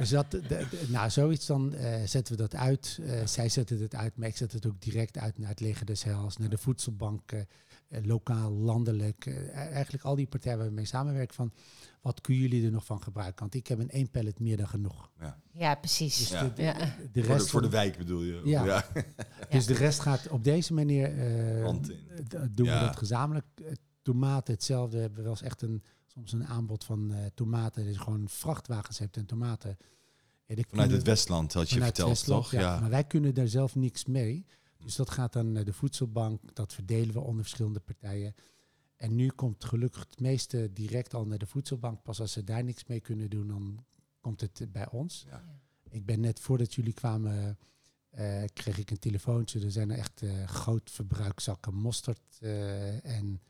[0.00, 2.98] Dus dat, de- de- nou, zoiets dan eh, zetten we dat uit.
[3.02, 5.86] Eh, zij zetten het uit, maar ik zet het ook direct uit naar het leger
[5.86, 7.48] des heils, naar de voedselbanken.
[7.88, 11.52] eh, lokaal, landelijk, eh, eigenlijk al die partijen waar we mee samenwerken van
[12.00, 13.40] wat kunnen jullie er nog van gebruiken?
[13.40, 15.10] Want ik heb in één pallet meer dan genoeg.
[15.52, 16.18] Ja, precies.
[16.18, 16.42] Dus Ja.
[16.44, 16.72] de, de, Ja.
[16.72, 18.40] de Voor de, rest voor de wijk bedoel je?
[18.44, 18.86] Ja.
[19.50, 21.64] Dus de rest gaat op deze manier eh,
[22.50, 22.80] doen Ja.
[22.80, 23.46] we dat gezamenlijk.
[24.02, 24.96] Tomaten, hetzelfde.
[24.96, 25.82] We hebben wel eens echt een,
[26.12, 27.84] soms een aanbod van eh, tomaten.
[27.84, 29.70] Dus gewoon vrachtwagens hebt en tomaten.
[29.70, 29.76] Ja,
[30.46, 32.52] Vanuit kunnen- het Westland had je verteld, Westland, toch?
[32.60, 32.80] Ja.
[32.80, 34.46] Maar wij kunnen daar zelf niks mee.
[34.78, 36.54] Dus dat gaat dan naar de voedselbank.
[36.54, 38.34] Dat verdelen we onder verschillende partijen.
[38.96, 42.02] En nu komt gelukkig het meeste direct al naar de voedselbank.
[42.02, 43.84] Pas als ze daar niks mee kunnen doen, dan
[44.20, 45.24] komt het bij ons.
[45.28, 45.44] Ja.
[45.90, 47.58] Ik ben net voordat jullie kwamen,
[48.10, 49.60] eh, kreeg ik een telefoontje.
[49.60, 52.38] Er zijn echt eh, groot verbruikzakken mosterd
[53.02, 53.40] en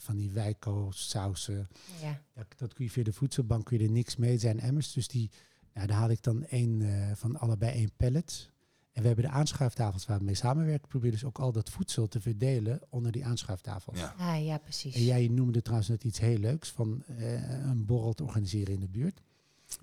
[0.00, 1.68] van die wijko sausen.
[2.00, 2.22] Ja.
[2.34, 4.30] Dat, dat kun je via de voedselbank kun je er niks mee.
[4.30, 5.30] Het zijn emmers, dus die,
[5.74, 8.50] nou, daar haal ik dan één eh, van allebei één pallet.
[8.92, 10.88] En we hebben de aanschuiftafels waar we mee samenwerken.
[10.88, 13.98] Probeer dus ook al dat voedsel te verdelen onder die aanschuiftafels.
[13.98, 14.14] Ja.
[14.18, 14.94] Ah, ja, precies.
[14.94, 18.80] En jij noemde trouwens net iets heel leuks van eh, een borrel te organiseren in
[18.80, 19.20] de buurt.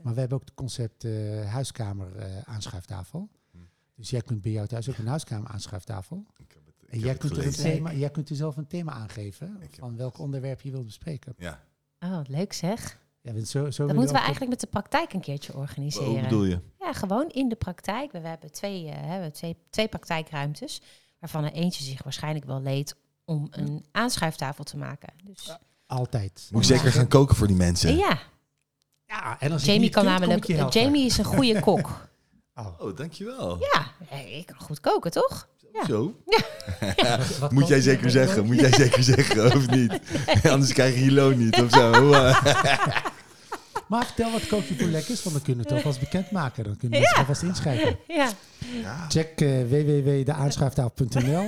[0.02, 3.30] Maar we hebben ook het concept eh, huiskamer eh, aanschuiftafel.
[3.52, 3.58] Hm.
[3.96, 6.26] Dus jij kunt bij jou thuis ook een huiskamer aanschuiftafel.
[6.38, 9.60] Ik heb En jij kunt, er een thema, jij kunt er zelf een thema aangeven
[9.80, 11.34] van welk onderwerp je wilt bespreken.
[11.38, 11.64] Ja.
[12.00, 13.00] Oh, leuk zeg.
[13.22, 16.22] Ja, zo, zo Dat moeten we eigenlijk met de praktijk een keertje Hoe organiseren.
[16.22, 16.60] bedoel je?
[16.80, 18.12] Ja, gewoon in de praktijk.
[18.12, 20.82] We, we hebben, twee, we hebben twee, twee praktijkruimtes,
[21.20, 22.96] waarvan er eentje zich waarschijnlijk wel leed
[23.26, 25.14] om een aanschuiftafel te maken.
[25.24, 26.50] Dus Altijd.
[26.52, 27.98] Moet ik zeker gaan koken voor die mensen?
[27.98, 28.20] ja,
[29.08, 30.42] Ja, en als Jamie kan kunt, kom namelijk.
[30.42, 30.82] ik je helpen.
[30.82, 32.10] Jamie is een goede kok.
[32.56, 32.68] Oh.
[32.80, 33.58] Oh, dankjewel.
[33.60, 35.48] Ja, eh, ik kan goed koken, toch?
[35.80, 35.86] Ja.
[35.86, 36.16] Zo.
[37.56, 40.00] Moet jij zeker zeggen, moet jij zeker zeggen, of niet?
[40.44, 41.92] Anders krijg je je loon niet, of zo.
[43.88, 46.64] Maar vertel wat kook je voor lekkers, want dan kunnen we het alvast bekendmaken.
[46.64, 48.00] Dan kunnen mensen alvast inschrijven.
[48.08, 48.32] Ja.
[48.82, 49.10] Ja.
[49.10, 51.48] Check eh www.deaanschuiftafel.nl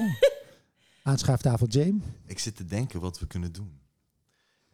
[1.03, 1.99] Aanschuiftafel Jame.
[2.25, 3.79] Ik zit te denken wat we kunnen doen.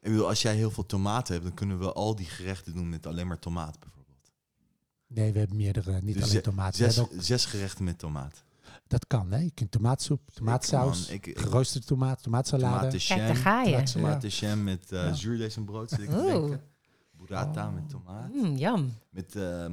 [0.01, 2.89] Ik bedoel, als jij heel veel tomaten hebt, dan kunnen we al die gerechten doen
[2.89, 4.31] met alleen maar tomaat bijvoorbeeld.
[5.07, 6.85] Nee, we hebben meerdere, niet Dus alleen tomaten.
[6.85, 8.43] We Zes, zes gerechten met tomaat.
[8.87, 9.37] Dat kan, hè.
[9.39, 12.77] Je kunt tomaatsoep, tomaatsaus, man, ik- ik- geroosterde tomaat, tomaatsalade.
[12.97, 13.69] Tomaten Kijk, ga je.
[13.71, 15.13] Tomaat- tomaten jam met eh Ja.
[15.13, 16.25] zuurdesembrood zit ik te Oeh.
[16.31, 16.61] denken.
[17.11, 17.73] Burrata Oh.
[17.73, 18.33] met tomaat.
[18.33, 18.91] Mm, jam.
[19.09, 19.65] Met, eh,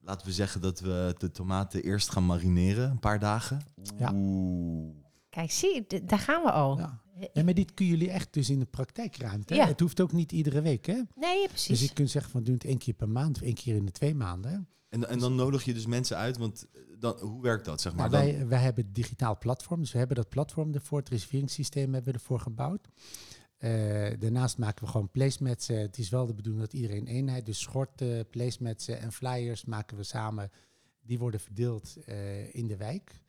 [0.00, 3.60] laten we zeggen dat we de tomaten eerst gaan marineren, een paar dagen.
[3.98, 4.10] Ja.
[4.14, 4.94] Oeh.
[5.30, 6.78] Kijk, zie, daar gaan we al.
[6.78, 7.00] Ja.
[7.32, 9.54] En maar dit kunnen jullie echt dus in de praktijkruimte.
[9.54, 9.66] Ja.
[9.66, 11.02] Het hoeft ook niet iedere week, hè.
[11.14, 11.80] Nee, Dus precies.
[11.80, 13.92] je kunt zeggen van doe het één keer per maand of één keer in de
[13.92, 14.68] twee maanden.
[14.88, 16.66] En, en dan nodig je dus mensen uit, want
[16.98, 18.10] dan, hoe werkt dat, zeg maar?
[18.10, 21.94] Nou, wij, wij hebben het digitaal platform, dus we hebben dat platform ervoor, het reserveringssysteem
[21.94, 22.88] hebben we ervoor gebouwd.
[23.56, 23.70] Eh,
[24.18, 25.68] daarnaast maken we gewoon placemats.
[25.68, 29.96] eh, het is wel de bedoeling dat iedereen eenheid, dus schorten, placemats en flyers maken
[29.96, 30.50] we samen.
[31.00, 31.96] Die worden verdeeld
[32.50, 33.22] in de wijk.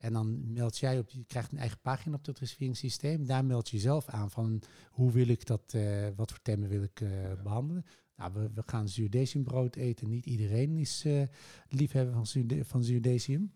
[0.00, 3.26] En dan meld jij op, je krijgt een eigen pagina op dat reserveringssysteem.
[3.26, 5.76] Daar meld je zelf aan van hoe wil ik dat,
[6.16, 7.08] wat voor thema wil ik eh,
[7.42, 7.84] behandelen.
[8.20, 10.08] Nou, we, we gaan zuurdeciumbrood eten.
[10.08, 11.22] Niet iedereen is eh,
[11.68, 13.52] liefhebber van, zuurde, van zuurdecium.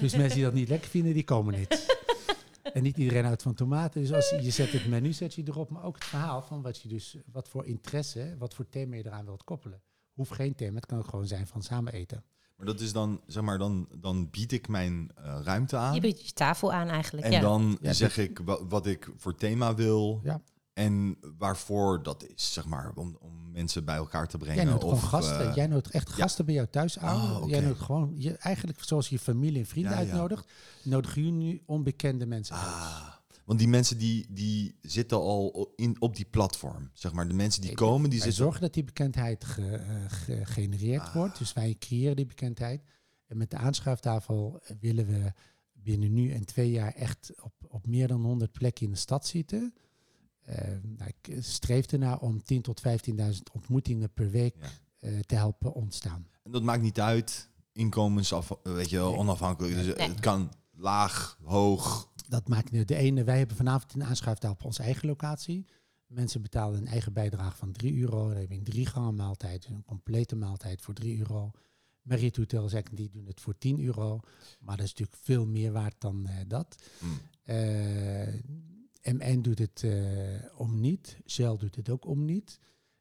[0.00, 1.96] Dus mensen die dat niet lekker vinden, die komen niet.
[2.72, 4.00] En niet iedereen houdt van tomaten.
[4.00, 6.62] Dus als je, je zet het menu zet je erop, maar ook het verhaal van
[6.62, 9.82] wat je dus, wat voor interesse, wat voor thema je eraan wilt koppelen.
[10.12, 12.24] Hoeft geen thema, het kan ook gewoon zijn van samen eten.
[12.56, 15.94] Maar dat is dan, zeg maar, dan, dan bied ik mijn eh, ruimte aan.
[15.94, 17.26] Je biedt je tafel aan eigenlijk.
[17.26, 17.40] En ja.
[17.40, 20.20] dan Ja, zeg ik wa- wat ik voor thema wil.
[20.22, 20.42] Ja.
[20.74, 24.56] En waarvoor dat is, zeg maar, om, om mensen bij elkaar te brengen.
[24.56, 25.48] Jij nodigt of, gewoon gasten.
[25.48, 27.42] eh, Jij nodigt echt gasten bij jou thuis aan.
[27.42, 27.48] Oh.
[27.48, 30.04] Jij nodigt gewoon, je, eigenlijk zoals je familie en vrienden Ja, ja.
[30.04, 30.48] uitnodigt,
[30.82, 32.64] nodig je nu onbekende mensen uit.
[32.66, 33.12] ah,
[33.44, 36.90] want die mensen die, die zitten al in, op die platform.
[36.92, 38.36] Zeg maar, de mensen die Nee, komen, die zitten...
[38.38, 41.14] zorgen dat die bekendheid ge- eh, gegenereerd Ah.
[41.14, 41.38] wordt.
[41.38, 42.82] Dus wij creëren die bekendheid.
[43.26, 45.32] En met de aanschuiftafel eh, willen we
[45.72, 49.26] binnen nu en twee jaar echt op, op meer dan 100 plekken in de stad
[49.26, 49.74] zitten.
[50.44, 54.68] Eh, nou, ik streef ernaar om 10.000 tot 15.000 ontmoetingen per week Ja.
[54.98, 56.26] eh, te helpen ontstaan.
[56.42, 59.18] En dat maakt niet uit, inkomensaf, weet je wel, Nee.
[59.18, 59.74] onafhankelijk.
[59.74, 60.08] Dus Nee.
[60.08, 62.12] het kan laag, hoog.
[62.28, 63.24] Dat maakt nu de ene.
[63.24, 65.66] Wij hebben vanavond een aanschuiftafel op onze eigen locatie.
[66.06, 68.28] Mensen betalen een eigen bijdrage van 3 euro.
[68.28, 71.50] Dan heb je een drie gangen maaltijd, dus een complete maaltijd voor 3 euro.
[72.02, 74.20] Marriott Hotel zeggen die doen het voor 10 euro.
[74.60, 76.76] Maar dat is natuurlijk veel meer waard dan eh, dat.
[77.42, 78.34] Eh,
[79.12, 81.18] MN doet het eh, om niet.
[81.26, 82.60] Shell doet het ook om niet.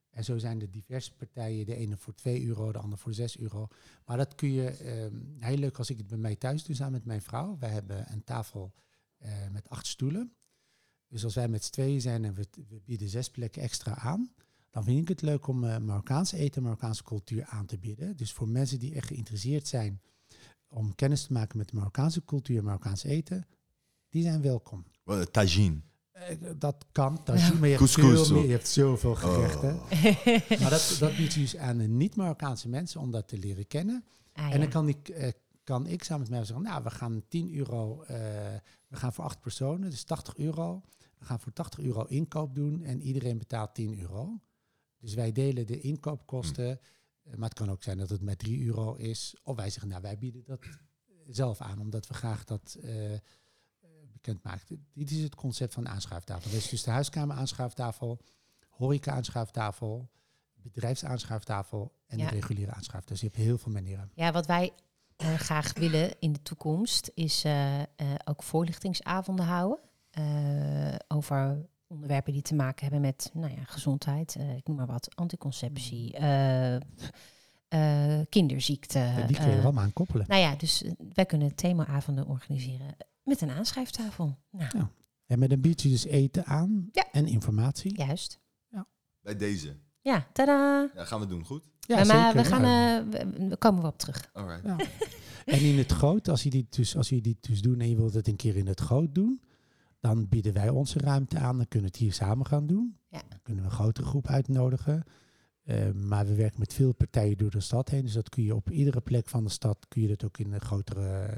[0.10, 1.66] En zo zijn er diverse partijen.
[1.66, 3.68] De ene voor 2 euro, de andere voor 6 euro.
[4.06, 6.94] Maar dat kun je ehm, heel leuk als ik het bij mij thuis doe samen
[6.94, 7.58] met mijn vrouw.
[7.60, 8.74] Wij hebben een tafel
[9.18, 10.34] eh, met acht stoelen.
[11.08, 12.48] Dus als wij met z'n tweeën zijn en we,
[12.86, 14.34] bieden zes plekken extra aan,
[14.70, 18.18] dan vind ik het leuk om eh Marokkaanse eten, Marokkaanse cultuur aan te bieden.
[18.18, 20.02] Dus voor mensen die echt geïnteresseerd zijn
[20.68, 23.48] om kennis te maken met de Marokkaanse cultuur, Marokkaans eten,
[24.10, 24.86] die zijn welkom.
[25.06, 25.82] Uh, tagine.
[26.14, 29.18] Eh, dat kan, dat zie je, hebt, veel meer, je hebt zoveel Oh.
[29.18, 29.76] gerechten.
[30.62, 34.04] Maar dat, dat biedt je dus aan de niet-Marokkaanse mensen om dat te leren kennen.
[34.34, 34.58] Ah, En ja.
[34.58, 35.32] dan kan ik, eh,
[35.64, 38.16] kan ik samen met mij zeggen, nou, we gaan 10 euro, eh,
[38.88, 40.82] we gaan voor acht personen, dus 80 euro.
[41.20, 44.40] We gaan voor 80 euro inkoop doen en iedereen betaalt 10 euro.
[45.00, 46.70] Dus wij delen de inkoopkosten.
[47.24, 49.36] Eh, Maar het kan ook zijn dat het met 3 euro is.
[49.44, 50.60] Of wij zeggen, nou, wij bieden dat
[51.30, 52.78] zelf aan, omdat we graag dat
[54.24, 54.64] bekend.
[54.94, 56.52] Dit is het concept van aanschuiftafel.
[56.52, 58.20] Dat is dus de huiskamer aanschuiftafel,
[58.70, 60.10] horeca aanschuiftafel,
[60.54, 62.30] bedrijfsaanschuiftafel en Ja.
[62.30, 63.08] de reguliere aanschuiftafel.
[63.12, 64.12] Dus je hebt heel veel manieren.
[64.14, 64.72] Ja, wat wij
[65.16, 67.86] eh, graag willen in de toekomst is eh, eh,
[68.26, 69.80] ook voorlichtingsavonden houden.
[71.08, 76.18] over onderwerpen die te maken hebben met nou ja, gezondheid, ik noem maar wat, anticonceptie,
[77.74, 79.14] eh, kinderziekte.
[79.28, 80.26] Die kun je er allemaal aan koppelen.
[80.28, 80.84] nou ja, dus
[81.14, 84.38] wij kunnen themaavonden organiseren met een aanschrijftafel.
[84.52, 84.86] Nou,
[85.26, 87.06] En met een bied je dus eten aan Ja.
[87.12, 87.96] en informatie.
[87.98, 88.42] juist.
[89.22, 89.76] Bij deze.
[90.02, 90.90] Ja, tada!
[90.96, 91.64] Ja, gaan we doen, goed?
[91.80, 93.00] Ja, maar zeker, we, gaan, ja.
[93.00, 94.30] eh, we, we komen we op terug.
[94.34, 94.64] Alright.
[94.66, 94.76] Ja.
[95.46, 97.96] En in het groot, als je dit dus, als je dit dus doen en je
[97.96, 99.42] wilt het een keer in het groot doen,
[100.00, 101.58] dan bieden wij onze ruimte aan.
[101.58, 102.98] Dan kunnen we het hier samen gaan doen.
[103.10, 103.22] Ja.
[103.30, 105.04] Dan kunnen we een grotere groep uitnodigen.
[105.64, 108.02] Eh, maar we werken met veel partijen door de stad heen.
[108.04, 110.52] Dus dat kun je op iedere plek van de stad, kun je dat ook in
[110.54, 111.30] een grotere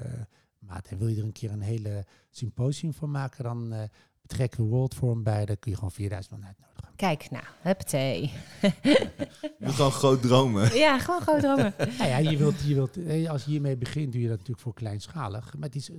[0.65, 0.87] maat.
[0.87, 3.83] En wil je er een keer een hele symposium van maken, dan eh,
[4.21, 5.45] betrekken we World Forum bij.
[5.45, 6.93] Dan kun je gewoon 4000 man uitnodigen.
[6.95, 8.31] Kijk, nou, huppatee.
[9.59, 10.77] Je gewoon groot dromen.
[10.77, 11.73] Ja, gewoon groot dromen.
[11.97, 14.63] Nou ja, je wilt, je wilt, eh, als je hiermee begint, doe je dat natuurlijk
[14.63, 15.53] voor kleinschalig.
[15.53, 15.97] Maar het is, eh,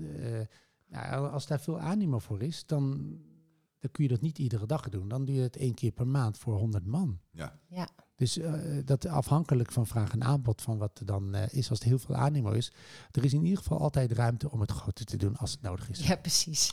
[0.88, 2.96] nou, als daar veel animo voor is, dan,
[3.78, 5.08] dan kun je dat niet iedere dag doen.
[5.08, 7.20] Dan doe je het één keer per maand voor 100 man.
[7.30, 7.58] Ja.
[7.68, 7.88] Ja.
[8.16, 8.52] Dus eh,
[8.84, 11.98] dat afhankelijk van vraag en aanbod van wat er dan eh, is, als er heel
[11.98, 12.72] veel animo is.
[13.12, 15.90] Er is in ieder geval altijd ruimte om het groter te doen als het nodig
[15.90, 16.06] is.
[16.06, 16.72] Ja, precies.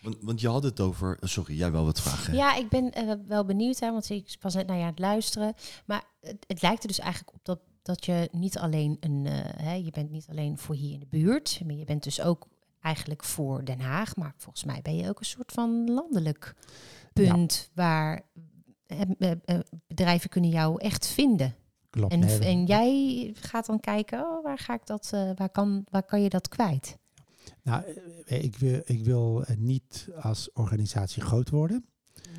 [0.00, 1.16] Want, want je had het over...
[1.20, 2.34] Sorry, jij wel wat vragen.
[2.34, 4.98] Ja, ik ben eh, wel benieuwd, hè, want ik was net naar je aan het
[4.98, 5.54] luisteren.
[5.86, 9.64] Maar het, het lijkt er dus eigenlijk op dat, dat je niet alleen een, eh,
[9.64, 12.48] hè, je bent niet alleen voor hier in de buurt, maar je bent dus ook
[12.80, 14.16] eigenlijk voor Den Haag.
[14.16, 16.54] Maar volgens mij ben je ook een soort van landelijk
[17.12, 18.49] punt waar eh, eh, eh,
[19.86, 21.54] bedrijven kunnen jou echt vinden.
[21.90, 22.12] Klopt.
[22.12, 25.84] En, nee, en jij gaat dan kijken, oh, waar ga ik dat, eh, waar kan,
[25.90, 26.98] waar kan je dat kwijt?
[27.62, 27.82] nou,
[28.26, 31.84] eh, ik wil, ik wil eh, niet als organisatie groot worden.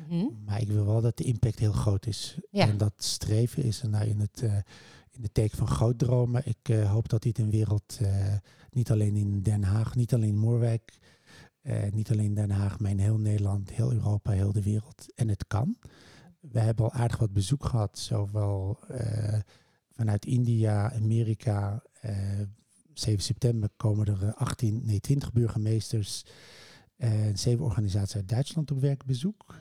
[0.08, 0.24] Mhm.
[0.44, 2.38] Maar ik wil wel dat de impact heel groot is.
[2.50, 2.68] Ja.
[2.68, 4.42] En dat streven is nou in het
[5.10, 6.42] in de teken van groot dromen.
[6.44, 7.98] Ik hoop dat dit een wereld,
[8.70, 10.98] niet alleen in Den Haag, niet alleen in Moorwijk,
[11.90, 15.06] niet alleen in Den Haag, maar in heel Nederland, heel Europa, heel de wereld.
[15.14, 15.76] En het kan.
[16.50, 19.38] We hebben al aardig wat bezoek gehad, zowel eh,
[19.90, 21.82] vanuit India, Amerika.
[22.00, 22.40] eh
[22.94, 26.24] 7 september komen er eh, 18, nee 20 burgemeesters
[26.96, 29.60] en zeven organisaties uit Duitsland op werkbezoek.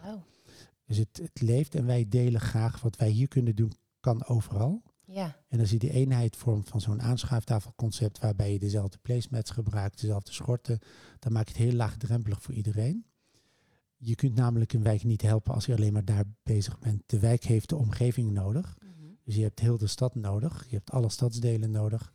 [0.85, 4.81] Dus het, het leeft en wij delen graag wat wij hier kunnen doen, kan overal.
[5.05, 5.35] ja.
[5.47, 10.31] En als je die eenheid vormt van zo'n aanschuiftafelconcept, waarbij je dezelfde placemats gebruikt, dezelfde
[10.31, 10.79] schorten,
[11.19, 13.05] dan maak je het heel laagdrempelig voor iedereen.
[14.03, 17.03] Je kunt namelijk een wijk niet helpen als je alleen maar daar bezig bent.
[17.05, 18.77] De wijk heeft de omgeving nodig.
[18.79, 18.89] Mhm.
[19.23, 20.65] Dus je hebt heel de stad nodig.
[20.69, 22.11] Je hebt alle stadsdelen nodig.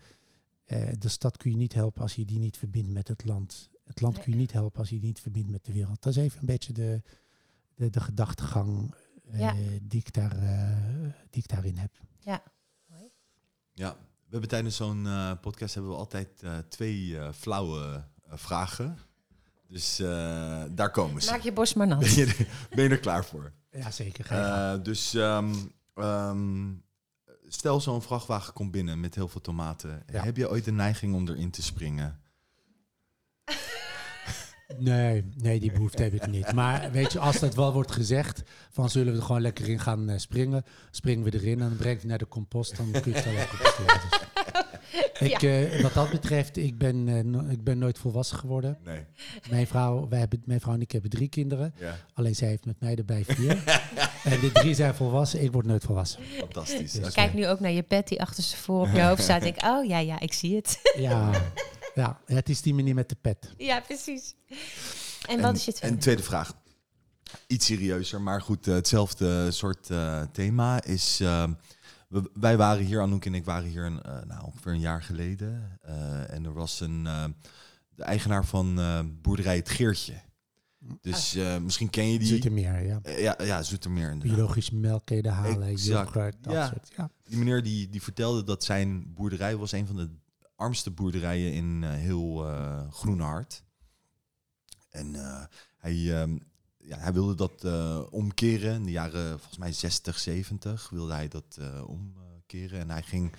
[0.65, 3.71] Eh, de stad kun je niet helpen als je die niet verbindt met het land.
[3.85, 6.03] Het land kun je niet helpen als je die niet verbindt met de wereld.
[6.03, 7.03] Dat is even een beetje de,
[7.75, 8.95] de, de gedachtegang
[9.31, 9.55] eh, Ja.
[9.83, 11.91] die, ik daar, eh, die ik daarin heb.
[13.73, 18.99] Ja, we hebben tijdens zo'n eh, podcast hebben we altijd twee eh, flauwe vragen.
[19.69, 21.31] Dus eh, daar komen ze.
[21.31, 21.99] Maak je borst maar nat.
[21.99, 23.53] Ben je, er, ben je er klaar voor?
[23.71, 24.27] Ja, zeker.
[24.29, 24.41] Je.
[24.41, 25.55] Eh, dus ehm,
[25.95, 26.73] ehm,
[27.47, 30.03] stel zo'n vrachtwagen komt binnen met heel veel tomaten.
[30.13, 30.23] Ja.
[30.23, 32.21] Heb je ooit de neiging om erin te springen?
[34.79, 36.53] Nee, nee, die behoefte heb ik niet.
[36.53, 39.81] Maar weet je, als dat wel wordt gezegd, van zullen we er gewoon lekker in
[39.81, 42.91] gaan eh, springen, springen we erin en dan breng ik het naar de compost, dan
[42.91, 43.59] kun je het wel lekker.
[43.59, 44.21] Dus.
[45.31, 48.79] Ik, eh, wat dat betreft, ik ben, eh, no- ik ben nooit volwassen geworden.
[48.85, 49.05] Nee.
[49.51, 51.75] Mijn vrouw, wij hebben, mijn vrouw en ik hebben drie kinderen.
[51.81, 53.51] Ja, Alleen zij heeft met mij erbij vier.
[54.33, 56.21] en de drie zijn volwassen, ik word nooit volwassen.
[56.39, 56.93] fantastisch.
[56.93, 57.13] Dus Oké.
[57.13, 59.43] Kijk nu ook naar je pet die achterstevoor op je hoofd staat.
[59.43, 60.79] Denk, oh ja, ja, ik zie het.
[60.97, 61.31] Ja,
[61.95, 63.55] ja, het is die manier met de pet.
[63.57, 64.35] ja, precies.
[65.29, 65.97] En, wat is je En tweede?
[65.99, 66.53] tweede vraag.
[67.47, 71.23] Iets serieuzer, maar goed, eh, hetzelfde soort eh, thema is...
[72.09, 75.03] we, wij waren hier, Anouk en ik waren hier een, eh, nou, ongeveer een jaar
[75.03, 75.79] geleden.
[75.83, 77.25] eh, en er was een, eh,
[77.89, 78.81] de eigenaar van
[79.23, 80.25] boerderij Het Geertje.
[81.01, 82.29] Dus eh, misschien ken je die.
[82.29, 83.01] Zoetermeer, ja.
[83.19, 84.11] Ja, ja, Zoetermeer.
[84.11, 84.37] inderdaad.
[84.37, 86.07] Biologisch melkheden halen, Exact.
[86.15, 86.67] yoghurt, dat Ja.
[86.67, 86.89] soort.
[86.97, 87.11] Ja.
[87.23, 90.11] Die meneer die, die vertelde dat zijn boerderij was een van de
[90.57, 93.63] armste boerderijen in heel eh Groene Hart.
[94.91, 95.15] En
[95.79, 96.37] hij, ehm,
[96.87, 98.75] ja, hij wilde dat eh, omkeren.
[98.75, 102.81] In de jaren volgens mij 60, 70 wilde hij dat eh, omkeren.
[102.81, 103.33] En hij ging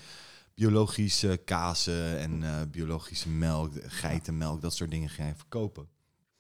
[0.53, 5.87] biologische kazen en eh, biologische melk, geitenmelk, dat soort dingen ging hij verkopen.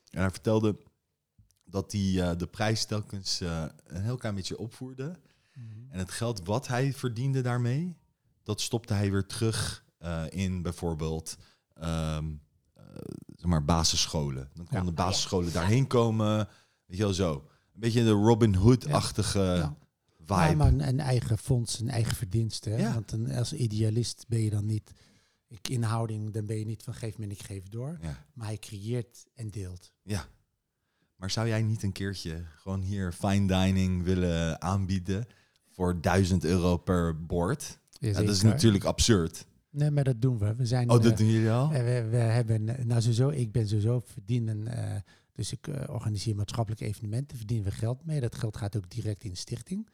[0.09, 0.77] En hij vertelde
[1.65, 5.19] dat hij de prijs telkens een heel klein beetje opvoerde.
[5.89, 7.97] En het geld wat hij verdiende daarmee,
[8.43, 9.85] dat stopte hij weer terug
[10.29, 11.37] in bijvoorbeeld
[12.97, 14.49] eh, zeg maar basisscholen.
[14.53, 15.03] Dan konden Ja.
[15.03, 16.47] basisscholen daarheen komen,
[16.87, 17.33] weet je wel zo.
[17.73, 19.75] Een beetje de Robin Hood-achtige Ja.
[20.17, 20.33] vibe.
[20.49, 22.69] Ja, maar een, een eigen fonds, een eigen verdienste.
[22.69, 22.77] hè.
[22.77, 22.93] Ja.
[22.93, 24.91] Want een, als idealist ben je dan niet...
[25.49, 27.97] Ik inhouding, dan ben je niet van geef me en ik geef door.
[28.01, 28.25] Ja.
[28.33, 29.91] Maar hij creëert en deelt.
[30.03, 30.25] ja.
[31.15, 35.25] Maar zou jij niet een keertje gewoon hier fine dining willen aanbieden
[35.71, 37.79] voor 1000 euro per bord?
[37.99, 39.45] Ja, dat is natuurlijk absurd.
[39.69, 40.55] Nee, maar dat doen we.
[40.55, 40.89] We zijn...
[40.89, 41.71] Oh, eh, dat doen jullie al?
[41.71, 45.01] Eh, We, we hebben, eh, nou sowieso, ik ben sowieso verdienen, eh,
[45.37, 48.19] dus ik eh, organiseer maatschappelijke evenementen, verdienen we geld mee.
[48.19, 49.87] Dat geld gaat ook direct in de stichting.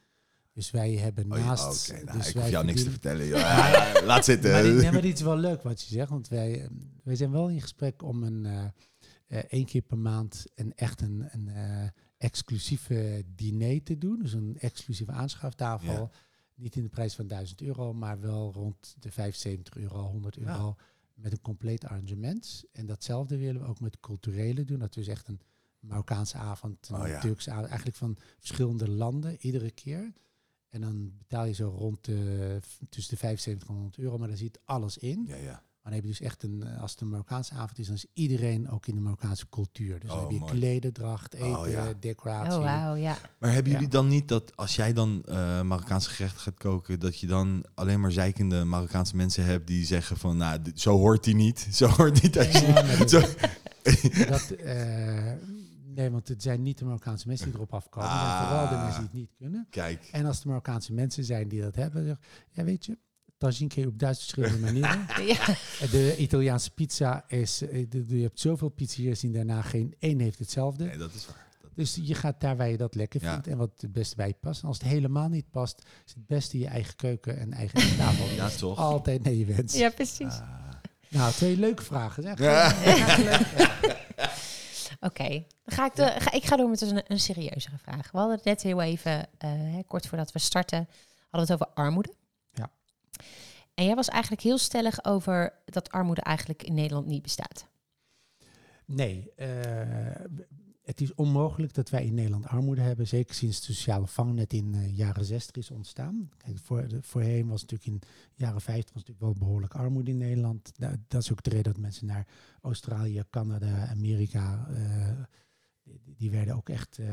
[0.53, 1.91] Dus wij hebben Oh, ja, naast...
[1.91, 3.25] Nou, dus ik wij hoef jou niks te vertellen.
[3.25, 3.39] joh.
[3.93, 4.51] Ja, laat zitten.
[4.51, 6.69] Maar, nee, maar dit is wel leuk wat je zegt, want wij, eh,
[7.03, 8.63] wij zijn wel in gesprek om een eh,
[9.27, 11.49] eh, één keer per maand een echt een, een
[12.17, 14.19] exclusieve diner te doen.
[14.19, 15.93] Dus een exclusieve aanschaftafel.
[15.93, 16.09] Ja.
[16.55, 20.41] Niet in de prijs van 1000 euro, maar wel rond de 75 euro, 100 Ja.
[20.41, 20.75] euro.
[21.13, 22.63] Met een compleet arrangement.
[22.71, 24.79] En datzelfde willen we ook met culturele doen.
[24.79, 25.41] Dat we dus echt een
[25.79, 27.19] Marokkaanse avond, een Oh ja.
[27.19, 30.13] Turkse avond, eigenlijk van verschillende landen iedere keer.
[30.69, 34.37] En dan betaal je zo rond de, tussen de 75 en 100 euro, maar daar
[34.37, 35.25] zit alles in.
[35.27, 35.63] Ja, ja.
[35.83, 37.95] Maar dan heb je dus echt een, eh, als het een Marokkaanse avond is, dan
[37.95, 39.99] is iedereen ook in de Marokkaanse cultuur.
[39.99, 40.51] Dus dan Oh, heb je mooi.
[40.51, 41.93] klededracht, eten, Oh, ja.
[41.99, 42.57] decoratie.
[42.57, 43.17] Oh, wauw, ja.
[43.39, 43.77] Maar hebben Ja.
[43.77, 47.65] jullie dan niet dat als jij dan eh, Marokkaanse gerechten gaat koken, dat je dan
[47.73, 51.67] alleen maar zeikende Marokkaanse mensen hebt die zeggen van, nou, zo hoort hij niet.
[51.79, 52.67] Zo hoort niet als je...
[52.67, 53.19] Ja, maar dat- Zo,
[54.29, 55.31] dat, eh,
[55.95, 58.09] nee, want het zijn niet de Marokkaanse mensen die erop afkomen.
[58.09, 58.83] Het zijn vooral de Ah.
[58.83, 59.67] mensen die het niet kunnen.
[59.69, 62.17] kijk, En als de Marokkaanse mensen zijn die dat hebben, zeg,
[62.51, 62.97] ja weet je,
[63.49, 65.05] tagine kun je op duizend verschillende manieren.
[65.25, 65.45] ja.
[65.91, 70.19] De Italiaanse pizza is, eh, de- de- je hebt zoveel pizzeria's die daarna geen één
[70.19, 70.85] heeft hetzelfde.
[70.85, 71.47] nee, dat is waar.
[71.61, 73.31] Dat- Dus je gaat daar waar je dat lekker Ja.
[73.31, 74.61] vindt en wat het beste bij je past.
[74.61, 78.25] En als het helemaal niet past, is het beste je eigen keuken en eigen tafel.
[78.35, 78.77] Ja, toch?
[78.77, 79.73] Altijd naar je wens.
[79.73, 80.33] ja, precies.
[80.33, 80.49] Ah.
[81.09, 82.23] Nou, twee leuke vragen.
[82.23, 82.39] Zeg.
[82.39, 82.75] Ja.
[84.99, 88.11] Oké, dan ga ik, de, ga, ik ga door met een, een serieuzere vraag.
[88.11, 90.77] We hadden het net heel even, eh, hè, kort voordat we starten,
[91.29, 92.13] hadden we het over armoede.
[93.73, 97.67] En jij was eigenlijk heel stellig over dat armoede eigenlijk in Nederland niet bestaat.
[98.85, 100.25] Nee, eh,
[100.83, 103.07] het is onmogelijk dat wij in Nederland armoede hebben.
[103.07, 106.29] Zeker sinds de sociale vangnet in de jaren 60 is ontstaan.
[106.37, 107.99] Kijk, voor, voorheen was natuurlijk in
[108.35, 110.71] de jaren 50 was natuurlijk wel behoorlijk armoede in Nederland.
[110.75, 112.27] Da- dat is ook de reden dat mensen naar
[112.61, 115.11] Australië, Canada, Amerika, eh,
[115.83, 117.07] die, die werden ook echt eh,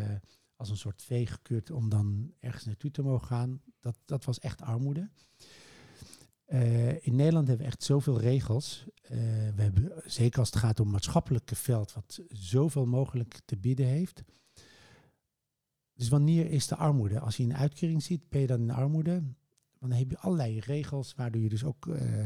[0.57, 3.61] als een soort vee gekeurd om dan ergens naartoe te mogen gaan.
[3.81, 5.09] Dat, dat was echt armoede.
[6.51, 8.85] Eh, in Nederland hebben we echt zoveel regels.
[9.03, 9.19] Eh,
[9.55, 14.23] we hebben, zeker als het gaat om maatschappelijke veld, wat zoveel mogelijk te bieden heeft.
[15.95, 17.21] Dus wanneer is de armoede?
[17.21, 19.23] Als je een uitkering ziet, ben je dan in armoede?
[19.79, 21.87] Dan heb je allerlei regels, waardoor je dus ook...
[21.87, 22.25] eh,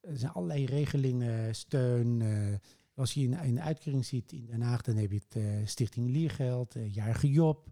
[0.00, 2.22] er zijn allerlei regelingen, steun.
[2.94, 6.76] als je in een uitkering ziet in Den Haag, dan heb je het Stichting Leergeld,
[6.76, 7.68] eh, jarige job.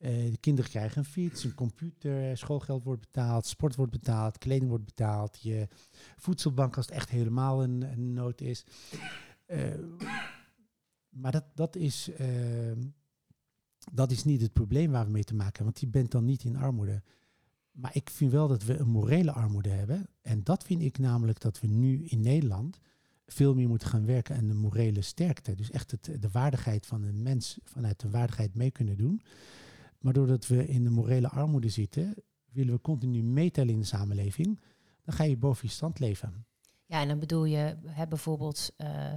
[0.00, 4.68] Eh, de kinderen krijgen een fiets, een computer, schoolgeld wordt betaald, sport wordt betaald, kleding
[4.68, 5.38] wordt betaald.
[5.42, 5.68] Je
[6.16, 8.64] voedselbank als het echt helemaal een, nood is.
[9.46, 9.74] Eh,
[11.08, 12.26] maar dat, dat, is, eh,
[13.92, 16.24] dat is niet het probleem waar we mee te maken hebben, want je bent dan
[16.24, 17.02] niet in armoede.
[17.70, 20.06] Maar ik vind wel dat we een morele armoede hebben.
[20.22, 22.80] En dat vind ik namelijk dat we nu in Nederland
[23.26, 25.54] veel meer moeten gaan werken aan de morele sterkte.
[25.54, 29.22] Dus echt het, de waardigheid van een mens vanuit de waardigheid mee kunnen doen.
[30.00, 32.14] Maar doordat we in de morele armoede zitten,
[32.52, 34.60] willen we continu meetellen in de samenleving.
[35.04, 36.44] Dan ga je boven je stand leven.
[36.86, 39.12] Ja, en dan bedoel je hè, bijvoorbeeld eh,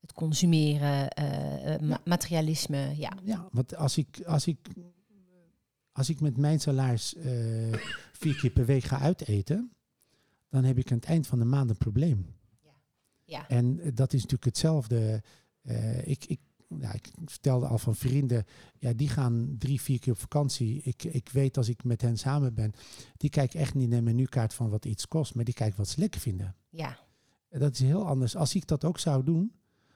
[0.00, 2.00] het consumeren, eh, eh, ma- Ja.
[2.04, 2.96] materialisme.
[2.96, 4.68] Ja, Ja, want als ik, als ik,
[5.92, 7.14] als ik met mijn salaris
[8.12, 9.72] vier keer per week ga uiteten,
[10.48, 12.26] dan heb ik aan het eind van de maand een probleem.
[13.24, 13.48] ja.
[13.48, 15.22] En eh, dat is natuurlijk hetzelfde.
[16.04, 16.40] Ik, ik,
[16.80, 18.44] ja, ik vertelde al van vrienden,
[18.78, 20.82] ja, die gaan drie, vier keer op vakantie.
[20.82, 22.72] Ik, ik weet als ik met hen samen ben,
[23.16, 26.00] die kijken echt niet naar menukaart van wat iets kost, maar die kijken wat ze
[26.00, 26.54] lekker vinden.
[26.70, 27.06] ja.
[27.48, 28.36] En Dat is heel anders.
[28.36, 29.52] Als ik dat ook zou doen,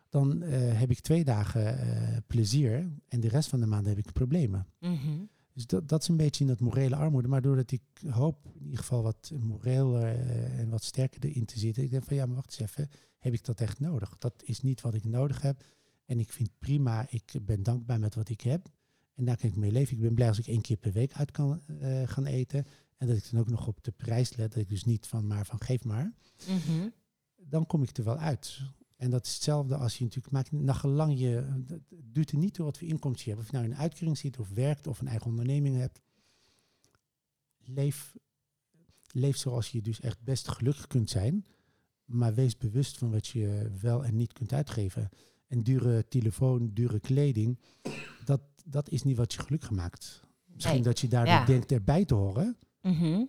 [0.08, 3.98] dan eh, heb ik twee dagen eh, plezier en de rest van de maand heb
[3.98, 4.66] ik problemen.
[4.80, 5.24] Mhm.
[5.52, 7.28] Dus dat, dat is een beetje in dat morele armoede.
[7.28, 11.58] Maar doordat ik hoop in ieder geval wat moreel eh, en wat sterker erin te
[11.58, 11.82] zitten.
[11.82, 12.90] Ik denk van ja, maar wacht eens even.
[13.18, 14.18] Heb ik dat echt nodig?
[14.18, 15.64] Dat is niet wat ik nodig heb.
[16.12, 18.70] En ik vind prima, ik ben dankbaar met wat ik heb.
[19.14, 19.96] En daar kan ik mee leven.
[19.96, 22.66] Ik ben blij als ik één keer per week uit kan eh, gaan eten.
[22.96, 24.52] En dat ik dan ook nog op de prijs let.
[24.52, 26.12] Dat ik dus niet van maar van geef maar.
[26.48, 26.88] Mhm.
[27.36, 28.60] Dan kom ik er wel uit.
[28.96, 32.66] En dat is hetzelfde als je natuurlijk maakt, nagelang je, het duurt er niet door
[32.66, 33.42] wat voor inkomsten je hebt.
[33.42, 36.00] Of je nou in een uitkering zit of werkt of een eigen onderneming hebt.
[37.58, 38.16] Leef,
[39.12, 41.46] leef zoals je dus echt best gelukkig kunt zijn.
[42.04, 45.08] Maar wees bewust van wat je wel en niet kunt uitgeven.
[45.52, 47.58] En dure telefoon, dure kleding,
[48.24, 50.22] dat, dat is niet wat je gelukkig maakt.
[50.46, 50.82] Misschien Nee.
[50.84, 51.44] dat je daardoor Ja.
[51.44, 53.24] denkt erbij te horen, Mhm.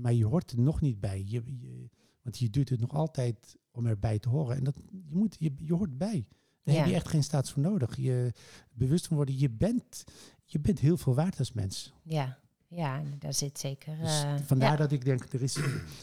[0.00, 1.18] maar je hoort er nog niet bij.
[1.26, 1.88] Je, je,
[2.22, 4.56] want je doet het nog altijd om erbij te horen.
[4.56, 6.26] En dat, je, moet, je, je hoort bij.
[6.62, 6.80] Daar Ja.
[6.80, 7.96] heb je echt geen staats voor nodig.
[7.96, 8.32] Je
[8.72, 10.04] bewust van worden, je bent,
[10.44, 11.92] je bent heel veel waard als mens.
[12.02, 12.38] Ja.
[12.68, 13.96] ja, daar zit zeker...
[13.98, 14.76] Dus eh, vandaar ja.
[14.76, 15.58] dat ik denk, er is,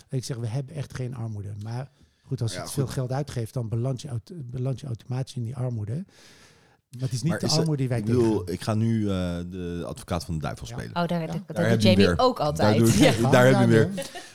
[0.09, 1.53] ik zeg, we hebben echt geen armoede.
[1.63, 1.91] Maar
[2.25, 5.43] goed, als je Ja, veel geld uitgeeft, dan beland je, auto- beland je automatisch in
[5.43, 6.05] die armoede.
[6.89, 8.73] Maar het is niet Maar de is dat- armoede die wij Ik bedoel, ik ga
[8.73, 10.73] nu eh, de advocaat van de duivel Ja.
[10.73, 10.95] spelen.
[10.95, 11.25] Oh, daar, Ja.
[11.27, 12.19] dat, dat Daar doet heb je Jamie weer.
[12.19, 12.77] ook altijd.
[12.77, 13.29] Daar, doe ik- Ja.
[13.31, 13.89] daar heb je weer.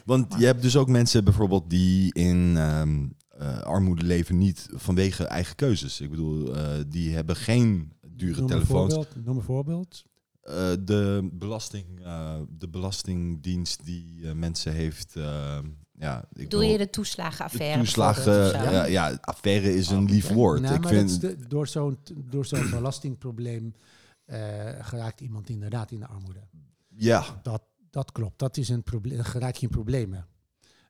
[0.05, 5.25] Want je hebt dus ook mensen bijvoorbeeld die in ehm, eh, armoede leven niet vanwege
[5.25, 6.01] eigen keuzes.
[6.01, 8.95] Ik bedoel, eh, die hebben geen dure Noem een telefoons.
[8.95, 10.03] voorbeeld, Noem een voorbeeld.
[10.43, 15.17] Eh, de, belasting, eh, de belastingdienst die eh, mensen heeft.
[16.01, 18.21] Ja, ik wil- je de de toeslagenaffaire toeslagen.
[18.45, 18.57] of zo?
[18.71, 20.61] Ja, ja, affaire is een lief woord.
[20.61, 21.21] Nou, ik vind.
[21.21, 21.99] de- door zo'n
[22.31, 23.75] door zo'n belastingprobleem
[24.25, 24.39] eh,
[24.81, 26.41] geraakt iemand inderdaad in de armoede.
[26.89, 28.39] ja, Dat, dat klopt.
[28.39, 29.17] Dat is een probleem.
[29.17, 30.27] Dan geraak je in problemen.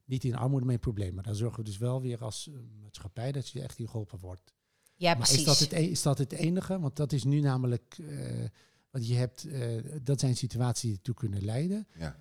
[0.04, 1.22] Niet in armoede, maar in problemen.
[1.24, 4.54] Dan zorgen we dus wel weer als eh, maatschappij dat je echt in geholpen wordt.
[4.94, 5.38] Ja, maar precies.
[5.38, 6.78] is dat, het, e- is dat het enige?
[6.80, 7.98] Want dat is nu namelijk.
[8.08, 8.44] eh,
[8.90, 9.44] want je hebt.
[9.44, 11.86] eh, dat zijn situaties die ertoe kunnen leiden.
[11.98, 12.16] ja.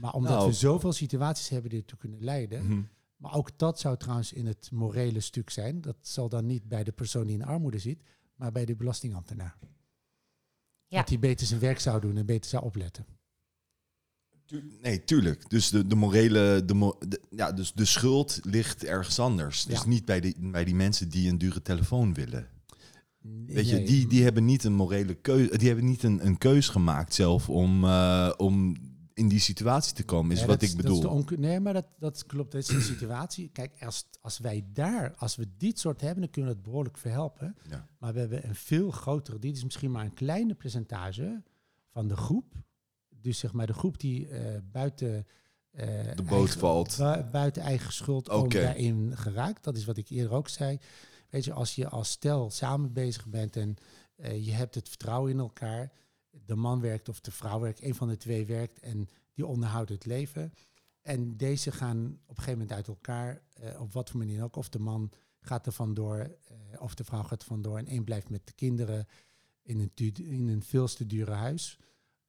[0.00, 0.46] Maar omdat Nou.
[0.48, 2.66] we zoveel situaties hebben die ertoe kunnen leiden.
[2.66, 2.82] Mhm.
[3.16, 5.80] Maar ook dat zou trouwens in het morele stuk zijn.
[5.80, 8.02] Dat zal dan niet bij de persoon die in armoede zit,
[8.34, 9.56] maar bij de belastingambtenaar.
[10.86, 10.98] Ja.
[10.98, 13.06] Dat hij beter zijn werk zou doen en beter zou opletten.
[14.44, 15.50] Tu- Nee, tuurlijk.
[15.50, 19.64] Dus de, de morele, de, mo- de- ja, dus de schuld ligt ergens anders.
[19.64, 19.86] Dus Ja.
[19.86, 22.48] niet bij die, bij die mensen die een dure telefoon willen.
[23.46, 23.86] Weet je, Nee.
[23.86, 27.48] die, die hebben niet een morele keuze, die hebben niet een, een keus gemaakt zelf
[27.48, 28.76] om, eh, om
[29.18, 31.24] in die situatie te komen, is Ja, wat ik bedoel.
[31.36, 32.52] nee, maar dat, dat klopt.
[32.52, 33.48] Dat is een situatie.
[33.52, 36.98] Kijk, als, als wij daar, als we dit soort hebben, dan kunnen we het behoorlijk
[36.98, 37.56] verhelpen.
[37.70, 37.88] Ja.
[37.98, 41.42] Maar we hebben een veel grotere, dit is misschien maar een kleine percentage
[41.92, 42.52] van de groep.
[43.20, 45.26] Dus zeg maar de groep die eh, buiten,
[45.70, 46.96] eh, De boot eigen- valt.
[46.96, 48.60] bu- buiten eigen schuld om Oké.
[48.60, 49.64] daarin geraakt.
[49.64, 50.78] Dat is wat ik eerder ook zei.
[51.30, 53.76] Weet je, als je als stel samen bezig bent en
[54.16, 55.92] eh, je hebt het vertrouwen in elkaar.
[56.46, 59.88] De man werkt of de vrouw werkt, een van de twee werkt en die onderhoudt
[59.90, 60.52] het leven.
[61.02, 64.56] En deze gaan op een gegeven moment uit elkaar, eh, op wat voor manier ook.
[64.56, 65.10] Of de man
[65.40, 68.52] gaat er vandoor, eh of de vrouw gaat er vandoor en één blijft met de
[68.52, 69.06] kinderen
[69.62, 71.78] in een, du- in een veel te dure huis.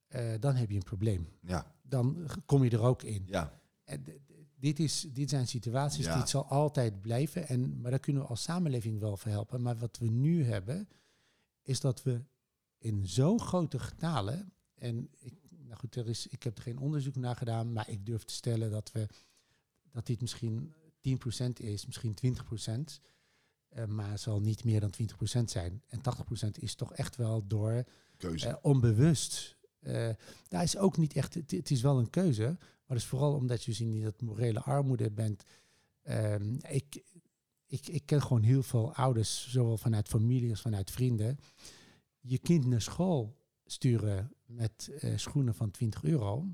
[0.06, 1.28] Eh, dan heb je een probleem.
[1.40, 3.22] Ja, Dan kom je er ook in.
[3.26, 3.60] ja.
[3.84, 4.10] En d-
[4.56, 6.10] dit, is, dit zijn situaties Ja.
[6.12, 7.48] die het zal altijd blijven.
[7.48, 9.62] En, maar daar kunnen we als samenleving wel voor helpen.
[9.62, 10.88] Maar wat we nu hebben,
[11.62, 12.22] is dat we
[12.80, 14.52] in zo'n grote getalen.
[14.74, 18.06] En ik, nou goed, er is, ik heb er geen onderzoek naar gedaan, maar ik
[18.06, 19.06] durf te stellen dat, we,
[19.90, 20.74] dat dit misschien
[21.08, 22.16] 10% is, misschien
[22.98, 23.00] 20%.
[23.68, 24.92] eh, maar het zal niet meer dan
[25.40, 25.82] 20% zijn.
[25.86, 26.00] En
[26.46, 27.84] 80% is toch echt wel door
[28.16, 28.48] Keuze.
[28.48, 29.58] eh, onbewust.
[29.80, 30.10] Eh
[30.48, 33.34] daar is ook niet echt, het, het is wel een keuze, maar het is vooral
[33.34, 35.44] omdat je dus in dat morele armoede bent.
[36.02, 37.02] Ehm, ik,
[37.66, 41.38] ik, ik ken gewoon heel veel ouders, zowel vanuit familie als vanuit vrienden,
[42.20, 46.46] je kind naar school sturen met eh, schoenen van 20 euro.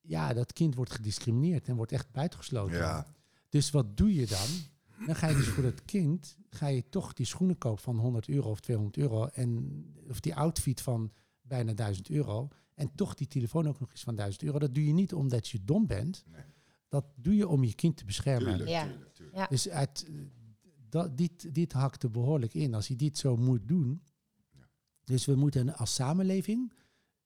[0.00, 2.76] Ja, dat kind wordt gediscrimineerd en wordt echt buitengesloten.
[2.76, 3.06] ja.
[3.48, 4.46] Dus wat doe je dan?
[5.06, 8.28] Dan ga je dus voor dat kind, ga je toch die schoenen kopen van 100
[8.28, 9.26] euro of 200 euro.
[9.26, 12.48] En, of die outfit van bijna 1000 euro.
[12.74, 14.58] En toch die telefoon ook nog eens van 1000 euro.
[14.58, 16.24] Dat doe je niet omdat je dom bent.
[16.32, 16.42] Nee.
[16.88, 18.46] Dat doe je om je kind te beschermen.
[18.48, 18.84] Tuurlijk, Ja.
[18.86, 19.36] tuurlijk, tuurlijk.
[19.36, 19.46] Ja.
[19.46, 20.14] Dus uit, eh,
[20.88, 22.74] dat, dit, dit hakt er behoorlijk in.
[22.74, 24.02] Als je dit zo moet doen.
[25.08, 26.72] Dus we moeten als samenleving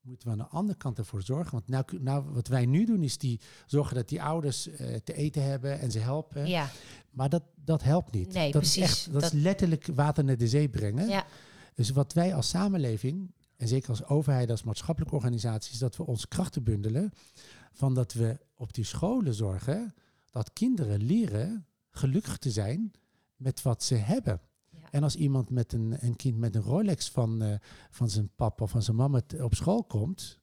[0.01, 1.53] moeten we aan de andere kant ervoor zorgen.
[1.53, 5.14] Want nou, nou, wat wij nu doen is die zorgen dat die ouders eh, te
[5.14, 6.47] eten hebben en ze helpen.
[6.47, 6.70] Ja,
[7.11, 8.33] Maar dat, dat helpt niet.
[8.33, 8.83] Nee, dat precies.
[8.83, 11.09] Is echt, dat, Dat- is letterlijk water naar de zee brengen.
[11.09, 11.26] ja,
[11.74, 16.07] Dus wat wij als samenleving, en zeker als overheid, als maatschappelijke organisatie, is dat we
[16.07, 17.12] onze krachten bundelen.
[17.72, 19.95] Van dat we op die scholen zorgen
[20.30, 22.93] dat kinderen leren gelukkig te zijn
[23.37, 24.41] met wat ze hebben.
[24.93, 27.55] En als iemand met een, een kind met een Rolex van, eh,
[27.90, 30.38] van zijn papa of van zijn mama op school komt,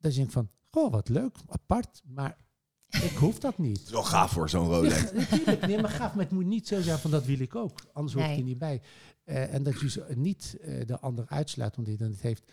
[0.00, 2.02] dan denk ik van, goh, wat leuk, apart.
[2.06, 2.36] Maar
[2.88, 3.90] Ik hoef dat niet.
[3.90, 5.12] Wel gaaf voor zo'n Rolex.
[5.12, 7.78] Natuurlijk, nee, maar gaaf, maar het moet niet zo zijn van dat wil ik ook.
[7.92, 8.82] Anders hoef er niet bij.
[9.24, 12.52] Eh, en dat je zo- niet eh, de ander uitsluit, want dit en het heeft.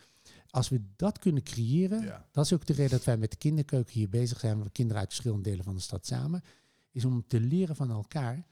[0.50, 2.26] Als we dat kunnen creëren, Ja.
[2.32, 5.00] dat is ook de reden dat wij met de kinderkeuken hier bezig zijn, we kinderen
[5.02, 6.44] uit verschillende delen van de stad samen,
[6.92, 8.46] is om te leren van elkaar.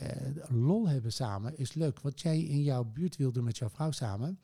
[0.00, 2.00] Eh, lol hebben samen is leuk.
[2.00, 4.40] Wat jij in jouw buurt wil doen met jouw vrouw samen,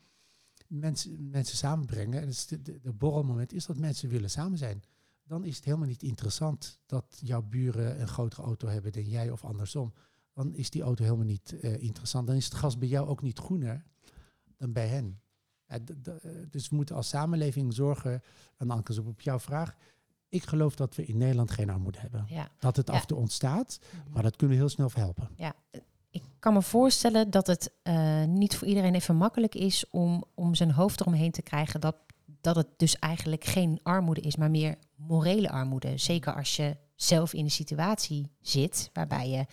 [0.67, 2.21] mensen, mensen samenbrengen.
[2.21, 4.83] En is de, borrelmoment is dat mensen willen samen zijn.
[5.23, 9.29] Dan is het helemaal niet interessant dat jouw buren een grotere auto hebben dan jij
[9.29, 9.93] of andersom.
[10.33, 12.27] Dan is die auto helemaal niet eh, interessant.
[12.27, 13.85] Dan is het gas bij jou ook niet groener
[14.57, 15.21] dan bij hen.
[15.65, 15.79] Eh,
[16.49, 18.21] dus we moeten als samenleving zorgen,
[18.57, 19.75] en Anke, op jouw vraag.
[20.29, 22.25] Ik geloof dat we in Nederland geen armoede hebben.
[22.29, 22.49] Ja.
[22.59, 22.93] Dat het Ja.
[22.93, 25.29] af en toe ontstaat, maar dat kunnen we heel snel verhelpen.
[25.35, 25.53] ja.
[26.09, 30.55] Ik kan me voorstellen dat het eh, niet voor iedereen even makkelijk is om, om
[30.55, 31.95] zijn hoofd eromheen te krijgen dat,
[32.41, 35.97] dat het dus eigenlijk geen armoede is, maar meer morele armoede.
[35.97, 39.45] Zeker als je zelf in een situatie zit waarbij je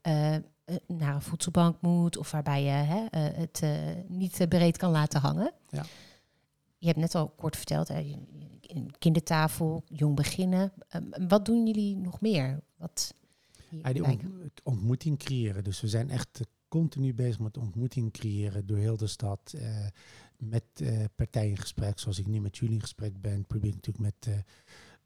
[0.00, 0.40] eh, eh,
[0.86, 3.62] naar een voedselbank moet of waarbij je hè, het
[4.08, 5.52] niet breed kan laten hangen.
[5.68, 5.84] Ja.
[6.80, 8.16] Je hebt net al kort verteld, hè,
[8.98, 10.72] kindertafel, jong beginnen.
[10.88, 12.60] Ehm, wat doen jullie nog meer?
[12.76, 13.14] Wat
[13.68, 15.64] hier Ja, die lijkt- ont- ontmoeting creëren.
[15.64, 19.54] Dus we zijn echt eh, continu bezig met ontmoeting creëren door heel de stad.
[19.58, 19.86] eh,
[20.36, 23.44] met eh, partijen in gesprek, zoals ik nu met jullie in gesprek ben.
[23.46, 24.34] Probeer ik natuurlijk met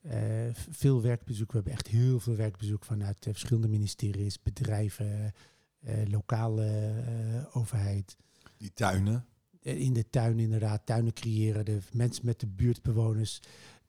[0.02, 1.48] eh, eh, veel werkbezoek.
[1.48, 5.32] We hebben echt heel veel werkbezoek vanuit eh, verschillende ministeries, bedrijven,
[5.80, 8.16] eh, lokale eh, overheid.
[8.56, 9.26] Die tuinen.
[9.64, 13.40] Eh, in de tuin inderdaad, tuinen creëren, de mensen met de buurtbewoners.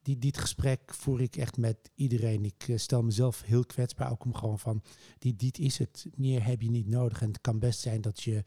[0.01, 2.45] Die, dit gesprek voer ik echt met iedereen.
[2.45, 4.81] Ik eh, stel mezelf heel kwetsbaar, ook om gewoon van,
[5.19, 7.21] dit, dit is het, meer heb je niet nodig.
[7.21, 8.43] En het kan best zijn dat je,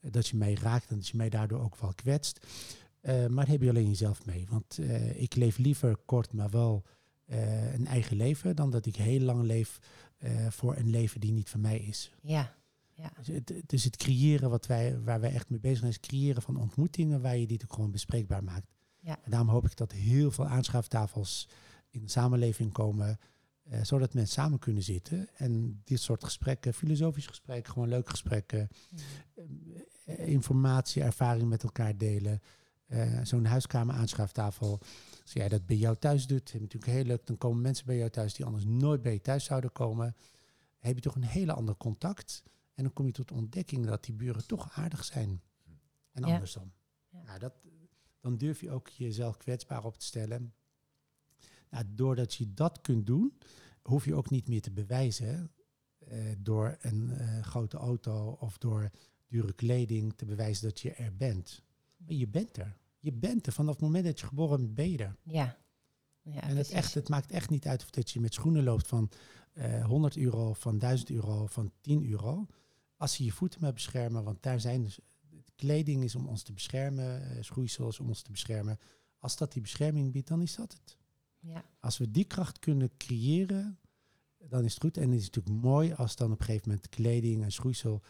[0.00, 2.46] dat je mij raakt en dat je mij daardoor ook wel kwetst.
[3.00, 4.46] Eh, maar heb je alleen jezelf mee.
[4.50, 6.84] Want eh, ik leef liever kort, maar wel
[7.24, 9.78] eh, een eigen leven, dan dat ik heel lang leef
[10.18, 12.10] eh, voor een leven die niet van mij is.
[12.20, 12.54] Ja,
[12.94, 13.10] ja.
[13.16, 16.42] Dus het, dus het creëren wat wij, waar wij echt mee bezig zijn, is creëren
[16.42, 18.66] van ontmoetingen waar je dit ook gewoon bespreekbaar maakt.
[18.98, 19.18] Ja.
[19.22, 21.48] En daarom hoop ik dat heel veel aanschuiftafels
[21.90, 23.18] in de samenleving komen,
[23.62, 28.68] eh, zodat mensen samen kunnen zitten en dit soort gesprekken, filosofische gesprekken, gewoon leuke gesprekken,
[30.04, 32.40] eh, informatie, ervaring met elkaar delen.
[32.86, 34.80] Eh, Zo'n huiskamer aanschuiftafel.
[35.22, 37.26] Als jij dat bij jou thuis doet, je natuurlijk heel leuk.
[37.26, 40.16] Dan komen mensen bij jou thuis die anders nooit bij je thuis zouden komen.
[40.78, 42.42] Heb je toch een hele ander contact.
[42.74, 45.42] En dan kom je tot de ontdekking dat die buren toch aardig zijn.
[46.10, 46.34] En Ja.
[46.34, 46.72] andersom.
[47.08, 47.22] Ja.
[47.22, 47.54] Nou, dat,
[48.20, 50.54] dan durf je ook jezelf kwetsbaar op te stellen.
[51.70, 53.38] Nou, doordat je dat kunt doen,
[53.82, 55.50] hoef je ook niet meer te bewijzen
[55.98, 58.90] eh, door een eh, grote auto of door
[59.26, 61.62] dure kleding te bewijzen dat je er bent.
[61.96, 62.76] Maar je bent er.
[62.98, 63.52] Je bent er.
[63.52, 65.16] Vanaf het moment dat je geboren bent, ben je er.
[65.22, 65.58] Ja.
[66.22, 68.86] ja en het, echt, het maakt echt niet uit of dat je met schoenen loopt
[68.86, 69.10] van
[69.52, 72.46] eh 100 euro, van 1000 euro, van 10 euro.
[72.96, 74.98] Als je je voeten maar beschermen, want daar zijn dus,
[75.56, 78.78] kleding is om ons te beschermen, eh, schoeisels om ons te beschermen.
[79.18, 80.96] Als dat die bescherming biedt, dan is dat het.
[81.40, 81.64] Ja.
[81.80, 83.78] Als we die kracht kunnen creëren,
[84.48, 84.96] dan is het goed.
[84.96, 88.02] En het is natuurlijk mooi als dan op een gegeven moment kleding en schoeisel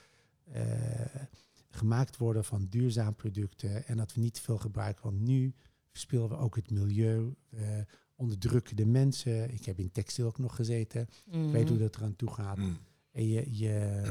[0.45, 0.64] eh,
[1.70, 3.87] gemaakt worden van duurzaam producten.
[3.87, 5.05] En dat we niet te veel gebruiken.
[5.05, 5.55] Want nu
[5.89, 7.35] verspillen we ook het milieu.
[7.49, 9.53] We onderdrukken de mensen.
[9.55, 11.01] Ik heb in textiel ook nog gezeten.
[11.01, 11.78] Ik weet hoe Mhm.
[11.78, 12.57] dat eraan toe gaat.
[12.57, 12.76] Mm.
[13.11, 14.03] En je, je,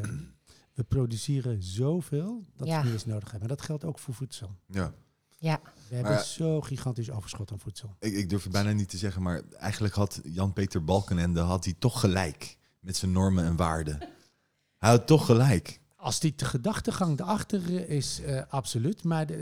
[0.74, 2.78] we produceren zoveel dat Ja.
[2.80, 3.39] we niet eens nodig hebben.
[3.47, 4.55] Maar dat geldt ook voor voedsel.
[4.67, 4.93] Ja.
[5.38, 7.95] Ja, We hebben Maar- zo gigantisch overschot aan voedsel.
[7.99, 11.74] Ik, ik durf het bijna niet te zeggen, maar eigenlijk had Jan-Peter Balkenende had hij
[11.80, 13.97] toch gelijk met zijn normen en waarden.
[14.78, 15.82] Hij had toch gelijk.
[15.95, 19.03] Als die de gedachtegang erachter is, eh, absoluut.
[19.03, 19.36] Maar de,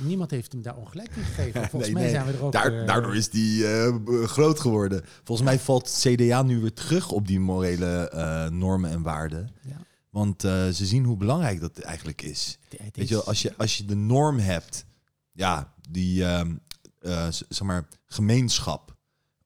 [0.00, 1.60] eh, niemand heeft hem daar ongelijk in gegeven.
[1.70, 2.10] Volgens Nee, mij nee.
[2.10, 2.52] zijn we er ook...
[2.52, 3.94] Daar- eh, daardoor is die eh,
[4.26, 5.02] groot geworden.
[5.24, 9.50] Volgens mij valt CDA nu weer terug op die morele eh, normen en waarden.
[9.60, 9.76] Ja.
[10.10, 12.58] Want eh, ze zien hoe belangrijk dat eigenlijk is.
[12.92, 14.84] Weet je, wel, als je, als je de norm hebt,
[15.32, 16.56] ja, die ehm,
[16.98, 18.96] eh, zeg maar, gemeenschap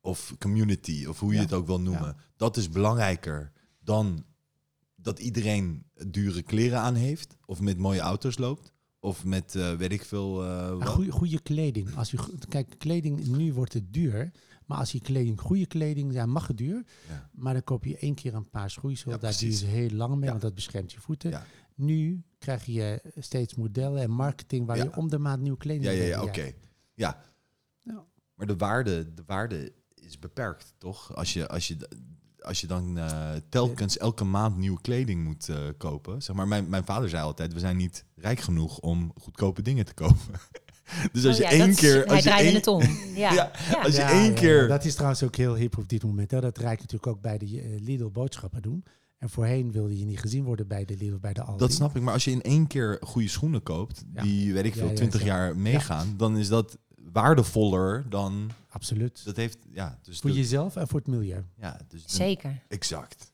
[0.01, 1.43] of community, of hoe je Ja.
[1.43, 4.25] het ook wil noemen, dat is belangrijker dan
[4.97, 9.93] dat iedereen dure kleren aan heeft, of met mooie auto's loopt, of met eh, weet
[9.93, 10.35] ik veel.
[10.81, 11.97] goede, goede kleding.
[11.97, 14.31] Als je, go- kijk, kleding, nu wordt het duur.
[14.67, 16.85] Maar als je kleding, goede kleding, ja, mag het duur.
[17.09, 17.29] Ja.
[17.33, 19.11] Maar dan koop je één keer een paar schoeisel.
[19.11, 21.43] Ja, daar duur je heel lang mee, want dat beschermt je voeten.
[21.75, 25.91] Nu krijg je steeds modellen en marketing waar je om de maand nieuwe kleding Ja,
[25.91, 26.39] ja, ja, hebt.
[26.39, 26.53] oké.
[26.95, 27.21] Ja.
[27.83, 28.05] Ja.
[28.35, 31.15] Maar de waarde, de waarde is beperkt, toch?
[31.17, 31.77] Als je, als je,
[32.39, 36.23] als je dan eh, telkens elke maand nieuwe kleding moet eh, kopen.
[36.23, 39.85] Zeg maar, mijn, mijn vader zei altijd, we zijn niet rijk genoeg om goedkope dingen
[39.85, 40.35] te kopen.
[41.13, 41.95] Dus als Oh je ja, één is- keer...
[41.95, 42.81] Hij Als je één, het om.
[43.15, 43.33] Ja.
[43.33, 43.83] Ja, Ja.
[43.83, 44.63] als je één ja, keer...
[44.63, 46.31] ja, dat is trouwens ook heel hip op dit moment.
[46.31, 46.41] Hè.
[46.41, 48.85] Dat je natuurlijk ook bij de eh, Lidl boodschappen doen.
[49.19, 51.59] En voorheen wilde je niet gezien worden bij de Lidl, bij de Aldi.
[51.59, 54.23] Dat snap ik, maar als je in één keer goede schoenen koopt, Ja.
[54.23, 55.27] die, weet ik veel, ja, 20 zo.
[55.27, 56.79] jaar meegaan, dan is dat
[57.13, 58.51] waardevoller dan...
[58.69, 59.25] Absoluut.
[59.25, 61.45] Dat heeft, ja, dus voor dat- jezelf en voor het milieu.
[61.61, 62.63] Ja, dus Zeker.
[62.69, 63.33] Exact.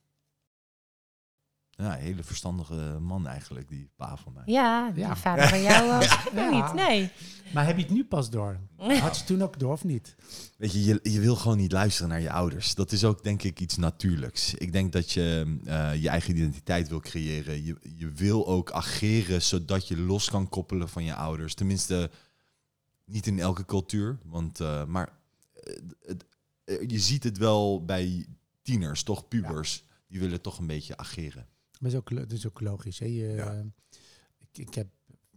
[1.81, 4.43] Ja, een hele verstandige man eigenlijk, die pa van mij.
[4.47, 5.17] Ja, die Ja.
[5.17, 6.09] vader van jou ook.
[6.35, 6.51] Ja.
[6.51, 6.75] niet.
[6.75, 7.11] Nee.
[7.55, 8.59] Maar heb je het nu pas door?
[8.77, 10.17] Had je toen ook door of niet?
[10.59, 12.75] Weet je, je, je wil gewoon niet luisteren naar je ouders.
[12.75, 14.55] Dat is ook denk ik iets natuurlijks.
[14.55, 17.65] Ik denk dat je eh, je eigen identiteit wil creëren.
[17.65, 21.55] Je, je wil ook ageren zodat je los kan koppelen van je ouders.
[21.55, 22.11] Tenminste,
[23.05, 24.19] niet in elke cultuur.
[24.25, 25.09] Want, eh, maar
[26.07, 26.25] het,
[26.65, 28.27] eh, je ziet het wel bij
[28.63, 29.85] tieners, toch pubers.
[30.09, 31.47] Die willen toch een beetje ageren.
[31.81, 32.99] Maar dat is ook, lo- dat is ook logisch.
[32.99, 33.07] Hè?
[33.07, 33.55] Je, Ja.
[33.55, 33.65] eh,
[34.39, 34.89] ik, ik heb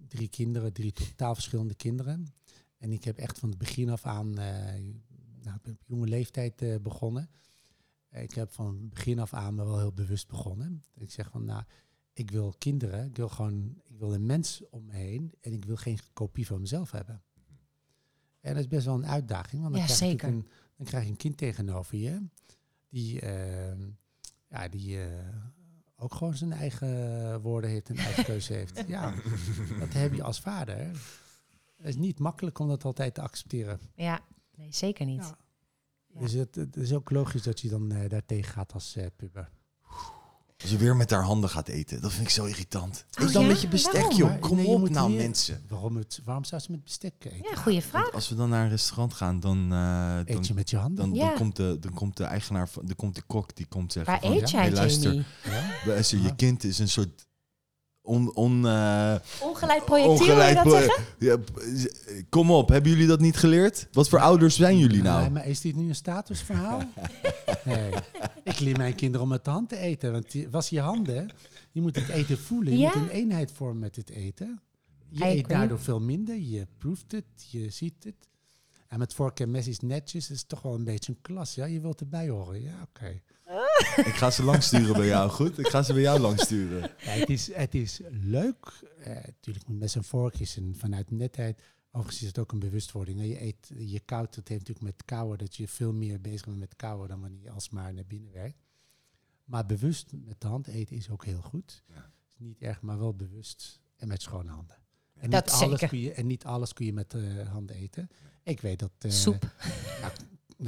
[0.07, 2.33] drie kinderen, drie totaal verschillende kinderen.
[2.77, 4.45] En ik heb echt van het begin af aan, eh,
[5.43, 7.29] nou, ik ben op jonge leeftijd eh, begonnen.
[8.11, 10.83] Ik heb van het begin af aan me wel heel bewust begonnen.
[10.95, 11.63] Ik zeg van, nou,
[12.13, 15.65] ik wil kinderen, ik wil gewoon, ik wil een mens om me heen en ik
[15.65, 17.23] wil geen kopie van mezelf hebben.
[18.39, 20.27] En dat is best wel een uitdaging, want dan, Ja, krijg, je zeker.
[20.27, 22.21] een, dan krijg je een kind tegenover je
[22.89, 23.77] die, eh,
[24.49, 25.35] ja, die eh,
[26.03, 28.83] ook gewoon zijn eigen woorden heeft en eigen keuze heeft.
[28.87, 29.13] Ja,
[29.79, 30.77] dat heb je als vader.
[31.77, 33.79] Het is niet makkelijk om dat altijd te accepteren.
[33.95, 34.19] Ja,
[34.55, 35.21] nee, zeker niet.
[35.21, 35.37] Ja.
[36.13, 36.19] Ja.
[36.19, 39.49] Dus het, het is ook logisch dat je dan eh daartegen gaat als eh, puber.
[40.61, 42.01] Als ze weer met haar handen gaat eten.
[42.01, 43.05] Dat vind ik zo irritant.
[43.19, 43.47] Oh Eet dan ja?
[43.47, 44.15] met je bestek, Waarom?
[44.17, 44.29] joh.
[44.29, 45.63] Maar Kom nee, je op nou, hier- mensen.
[45.67, 47.49] Waarom, het, waarom zou ze met bestek eten?
[47.49, 48.01] Ja, goede vraag.
[48.01, 50.77] Want als we dan naar een restaurant gaan, dan, eh, dan, Eet je met je
[50.77, 51.05] handen?
[51.05, 51.27] dan, Ja.
[51.27, 54.13] dan, komt de, dan komt de eigenaar, van, dan komt de kok, die komt zeggen
[54.13, 55.25] Waar van, eet ja, jij, hey, luister,
[55.85, 56.29] Je Ja.
[56.35, 57.27] kind is een soort
[58.01, 61.05] on, on, eh, Ongeleid projectiel, wil je dat pro- zeggen?
[62.29, 63.87] Kom op, hebben jullie dat niet geleerd?
[63.91, 65.29] Wat voor ouders zijn jullie Nee, nou?
[65.31, 66.81] maar is dit nu een statusverhaal?
[67.65, 67.91] nee.
[68.43, 70.11] Ik leer mijn kinderen om met de hand te eten.
[70.11, 71.29] Want was je handen,
[71.71, 72.73] je moet het eten voelen.
[72.73, 72.91] Je Ja.
[72.95, 74.61] moet een eenheid vormen met het eten.
[75.09, 76.35] Je eet daardoor veel minder.
[76.35, 78.15] Je proeft het, je ziet het.
[78.87, 80.29] En met vork en mes is netjes.
[80.29, 81.55] is toch wel een beetje een klas.
[81.55, 82.61] Ja, je wilt erbij horen.
[82.61, 83.21] Ja, oké.
[84.09, 85.57] Ik ga ze langsturen bij jou, goed?
[85.59, 86.81] Ik ga ze bij jou langsturen.
[86.81, 88.81] Ja, het, is, het is leuk.
[88.99, 91.61] Eh, natuurlijk met mes en vork is een, vanuit netheid.
[91.91, 93.19] Overigens is het ook een bewustwording.
[93.19, 93.25] hè.
[93.25, 96.59] Je eet, je koudt, het heeft natuurlijk met kouwen dat je veel meer bezig bent
[96.59, 98.57] met kouwen dan wanneer je alsmaar naar binnen werkt.
[99.45, 101.83] Maar bewust met de hand eten is ook heel goed.
[101.87, 102.11] Ja.
[102.33, 104.77] Is niet erg, maar wel bewust en met schone handen.
[105.13, 105.87] En, Dat niet, alles zeker.
[105.87, 108.09] kun je, en niet alles kun je met eh, handen eten.
[108.43, 108.91] Ik weet dat...
[108.99, 109.51] eh, Soep.
[110.01, 110.13] Nou,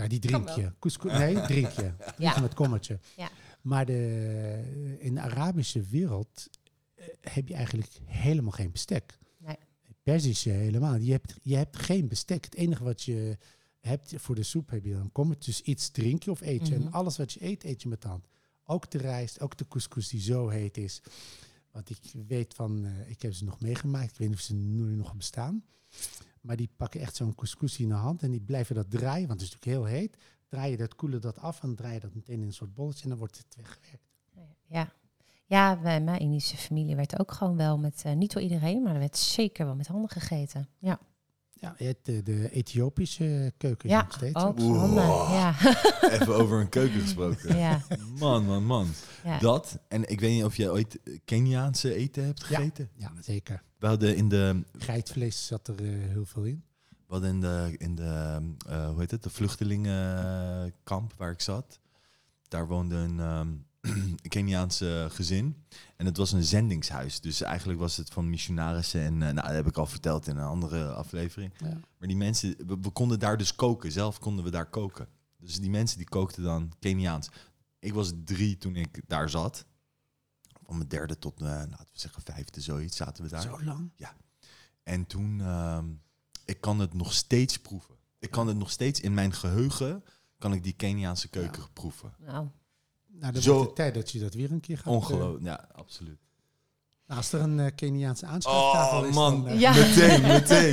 [0.08, 0.74] die drink je.
[0.80, 1.92] Couscous, nee, drink je.
[2.18, 2.40] Ja.
[2.40, 3.00] Met kommetje.
[3.16, 3.30] Ja.
[3.62, 6.50] Maar de, in de Arabische wereld
[6.96, 9.18] eh, heb je eigenlijk helemaal geen bestek.
[9.38, 9.58] Nee.
[10.04, 10.96] Persische helemaal.
[10.96, 12.46] Je hebt, je hebt geen bestek.
[12.46, 13.38] Het enige wat je
[13.80, 15.52] hebt voor de soep heb je dan kommetje.
[15.52, 16.76] Dus iets drink je of eet je.
[16.76, 16.86] Mhm.
[16.86, 18.28] En alles wat je eet, eet je met de hand.
[18.66, 21.02] Ook de rijst, ook de couscous die zo heet is.
[21.72, 24.12] Want ik weet van, eh, ik heb ze nog meegemaakt.
[24.12, 25.64] Ik weet niet of ze nu nog bestaan.
[26.46, 29.42] Maar die pakken echt zo'n couscous in de hand en die blijven dat draaien, want
[29.42, 30.18] het is natuurlijk heel heet.
[30.48, 33.04] Draai je dat, koelen dat af en draai je dat meteen in een soort bolletje
[33.04, 34.04] en dan wordt het weggewerkt.
[34.68, 34.94] Ja.
[35.48, 38.94] Ja, bij mijn Indische familie werd ook gewoon wel met, eh, niet door iedereen, maar
[38.94, 40.70] er werd zeker wel met handen gegeten.
[40.80, 41.00] Ja,
[41.60, 44.44] Ja, je hebt de, de Ethiopische keuken ja nog steeds.
[44.44, 44.80] ook Oeh.
[44.80, 45.04] handen.
[45.06, 45.56] Ja.
[46.20, 47.58] Even over een keuken gesproken.
[47.58, 47.82] ja.
[48.20, 48.88] Man, man, man.
[49.24, 49.40] ja.
[49.40, 52.90] Dat, en ik weet niet of je ooit Keniaanse eten hebt gegeten.
[52.96, 53.64] Ja, zeker.
[53.78, 56.64] We hadden in de, Geitvlees zat er eh, heel veel in.
[56.90, 61.80] we hadden in de, in de eh, hoe heet het, de vluchtelingenkamp waar ik zat.
[62.48, 63.66] Daar woonde een ehm, een
[64.28, 65.66] Keniaanse gezin.
[65.96, 67.20] En het was een zendingshuis.
[67.20, 69.02] Dus eigenlijk was het van missionarissen.
[69.02, 71.54] En eh, nou, dat heb ik al verteld in een andere aflevering.
[71.58, 71.80] Ja.
[71.98, 73.92] Maar die mensen, we, we konden daar dus koken.
[73.92, 75.08] Zelf konden we daar koken.
[75.38, 77.30] Dus die mensen die kookten dan Keniaans.
[77.80, 79.66] Ik was drie toen ik daar zat.
[80.66, 83.42] Van mijn derde tot, eh, laten we zeggen, vijfde zoiets zaten we daar.
[83.42, 83.92] Zo lang.
[84.84, 85.86] En toen, ehm,
[86.46, 87.96] ik kan het nog steeds proeven.
[88.20, 90.04] Ik kan het nog steeds in mijn geheugen,
[90.38, 92.14] kan ik die Keniaanse keuken proeven.
[92.20, 92.48] Nou,
[93.20, 94.86] Nou, dan Zo- wordt het tijd dat je dat weer een keer gaat...
[94.86, 96.18] eh, Ongelooflijk, ja, absoluut.
[97.08, 99.16] nou, als er een eh, Keniaanse aanschuiftafel Oh is...
[99.16, 99.74] man, dan, eh, Ja.
[99.74, 100.72] meteen, meteen.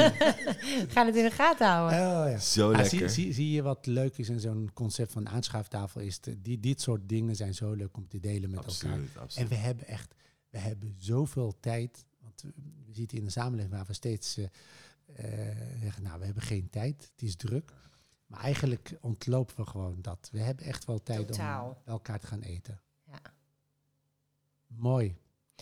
[0.93, 1.99] ga het in de gaten houden.
[1.99, 2.39] Oh, ja.
[2.39, 2.99] Zo Ah, lekker.
[2.99, 6.01] zie, zie, zie je wat leuk is in zo'n concept van aanschuiftafel?
[6.01, 8.99] Is die, dit soort dingen zijn zo leuk om te delen met elkaar.
[9.17, 10.15] absoluut, En we hebben echt,
[10.51, 12.05] we hebben zoveel tijd.
[12.23, 12.53] Want we,
[12.93, 14.39] zitten in een samenleving waar we steeds
[15.81, 17.73] zeggen, nou, we hebben geen tijd, het is druk.
[18.33, 20.29] Maar eigenlijk ontlopen we gewoon dat.
[20.33, 21.67] We hebben echt wel tijd Totaal.
[21.69, 22.81] om elkaar te gaan eten.
[23.07, 23.19] Ja.
[24.67, 25.17] Mooi.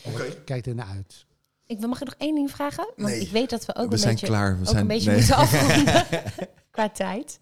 [0.05, 0.43] Oké.
[0.45, 1.27] Kijk er naar uit.
[1.67, 2.85] Ik mag je nog één ding vragen?
[2.97, 3.21] Want Nee.
[3.21, 4.55] ik weet dat we ook we een zijn beetje, klaar.
[4.55, 5.19] We ook zijn, een beetje nee.
[5.19, 6.07] moeten afronden
[6.71, 7.41] qua tijd.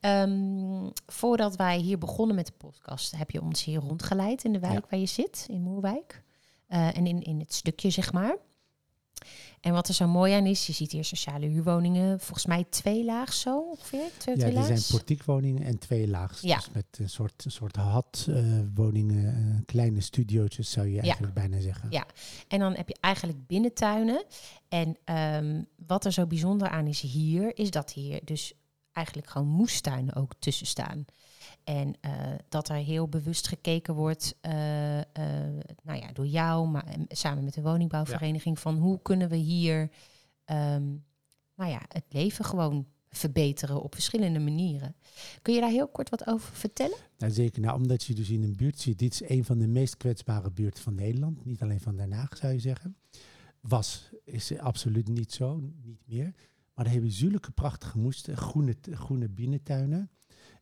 [0.00, 4.58] Ehm, voordat wij hier begonnen met de podcast, heb je ons hier rondgeleid in de
[4.58, 4.86] wijk Ja.
[4.90, 6.22] waar je zit, in Moerwijk.
[6.66, 8.36] Eh, en in, in het stukje, zeg maar.
[9.64, 13.04] En wat er zo mooi aan is, je ziet hier sociale huurwoningen, volgens mij twee
[13.04, 14.10] laag zo ongeveer.
[14.16, 16.40] Twee, Ja, twee er zijn portiekwoningen en twee laags.
[16.40, 16.56] Ja.
[16.56, 21.90] Dus met een soort, een soort had-woningen, eh, kleine studiootjes zou je eigenlijk bijna zeggen.
[21.90, 22.06] Ja.
[22.48, 24.24] En dan heb je eigenlijk binnentuinen.
[24.68, 28.52] En ehm, wat er zo bijzonder aan is hier, is dat hier dus
[28.92, 31.04] eigenlijk gewoon moestuinen ook tussen staan.
[31.64, 32.12] En eh,
[32.48, 35.04] dat er heel bewust gekeken wordt, eh, eh,
[35.82, 39.90] nou ja, door jou, maar samen met de woningbouwvereniging, van hoe kunnen we hier,
[40.44, 40.84] ehm,
[41.54, 44.94] nou ja, het leven gewoon verbeteren op verschillende manieren.
[45.42, 46.96] Kun je daar heel kort wat over vertellen?
[47.18, 47.60] Zeker.
[47.60, 48.98] Nou, omdat je dus in een buurt zit.
[48.98, 51.44] Dit is een van de meest kwetsbare buurten van Nederland.
[51.44, 52.96] Niet alleen van Den Haag, zou je zeggen.
[53.60, 56.34] Was, is absoluut niet zo, niet meer.
[56.74, 60.10] Maar daar hebben we zulke prachtige moesten, groene, groene binnentuinen.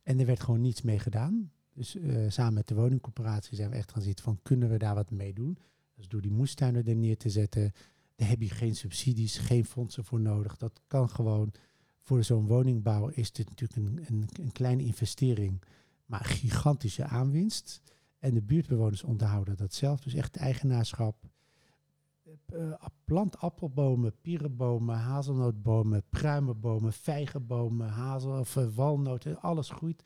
[0.03, 1.53] En er werd gewoon niets mee gedaan.
[1.74, 4.94] Dus eh, samen met de woningcorporatie zijn we echt gaan zitten van, kunnen we daar
[4.94, 5.59] wat mee doen?
[5.94, 7.72] Dus door die moestuinen er neer te zetten,
[8.14, 10.57] daar heb je geen subsidies, geen fondsen voor nodig.
[10.57, 11.53] Dat kan gewoon,
[12.00, 15.62] voor zo'n woningbouw is dit natuurlijk een, een, een kleine investering,
[16.07, 17.82] maar gigantische aanwinst.
[18.18, 21.16] En de buurtbewoners onderhouden dat zelf, dus echt eigenaarschap.
[22.53, 30.03] Eh, plant appelbomen, pierenbomen, hazelnootbomen, pruimenbomen, vijgenbomen, hazel of eh, walnoten, alles groeit.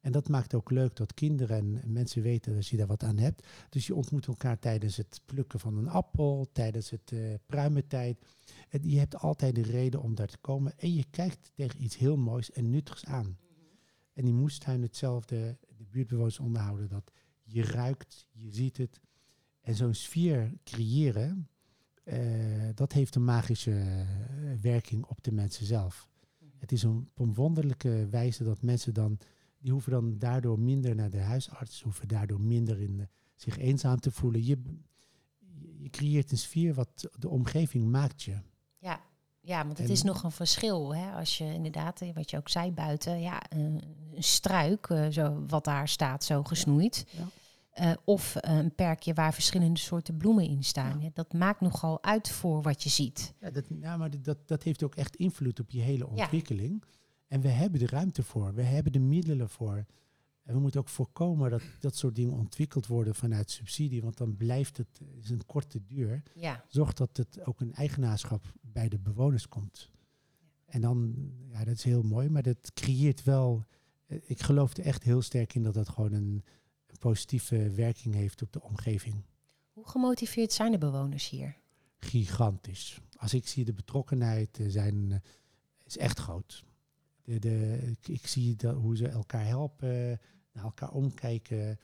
[0.00, 3.18] En dat maakt ook leuk dat kinderen en mensen weten dat je daar wat aan
[3.18, 3.46] hebt.
[3.68, 8.24] Dus je ontmoet elkaar tijdens het plukken van een appel, tijdens het eh pruimentijd.
[8.68, 10.78] En je hebt altijd de reden om daar te komen.
[10.78, 13.38] En je kijkt tegen iets heel moois en nuttigs aan.
[14.12, 17.12] En die moestuin hetzelfde, de buurtbewoners onderhouden dat.
[17.42, 19.00] Je ruikt, je ziet het.
[19.60, 21.48] En zo'n sfeer creëren,
[22.74, 24.06] dat heeft een magische eh,
[24.60, 26.08] werking op de mensen zelf.
[26.58, 29.18] Het is een, op een wonderlijke wijze dat mensen dan,
[29.58, 34.00] die hoeven dan daardoor minder naar de huisarts, hoeven daardoor minder in, eh, zich eenzaam
[34.00, 34.44] te voelen.
[34.44, 34.58] Je,
[35.78, 38.36] je creëert een sfeer wat de omgeving maakt je.
[38.78, 39.00] Ja,
[39.40, 40.94] ja want het En- is nog een verschil.
[40.94, 41.10] Hè?
[41.12, 43.82] Als je inderdaad, eh, wat je ook zei buiten, ja, een,
[44.18, 47.06] struik, eh, zo, wat daar staat, zo gesnoeid.
[47.10, 47.28] Ja.
[47.70, 51.00] Eh, of eh, een perkje waar verschillende soorten bloemen in staan.
[51.00, 53.34] Ja, dat maakt nogal uit voor wat je ziet.
[53.40, 56.84] Ja, dat, maar dat, dat heeft ook echt invloed op je hele ontwikkeling.
[57.26, 59.86] En we hebben de ruimte voor, we hebben de middelen voor.
[60.42, 64.36] En we moeten ook voorkomen dat dat soort dingen ontwikkeld worden vanuit subsidie, want dan
[64.36, 66.22] blijft het, is een korte duur.
[66.34, 69.90] Ja, Zorg dat het ook een eigenaarschap bij de bewoners komt.
[70.64, 71.14] En dan,
[71.52, 73.64] ja, dat is heel mooi, maar dat creëert wel,
[74.06, 76.44] eh, ik geloof er echt heel sterk in dat dat gewoon een
[77.00, 79.24] positieve werking heeft op de omgeving.
[79.72, 81.60] hoe gemotiveerd zijn de bewoners hier?
[82.00, 83.00] gigantisch.
[83.16, 85.18] Als ik zie de betrokkenheid eh, zijn, eh,
[85.84, 86.64] is echt groot.
[87.22, 90.20] De, de, ik, zie dat, hoe ze elkaar helpen,
[90.52, 91.78] naar elkaar omkijken.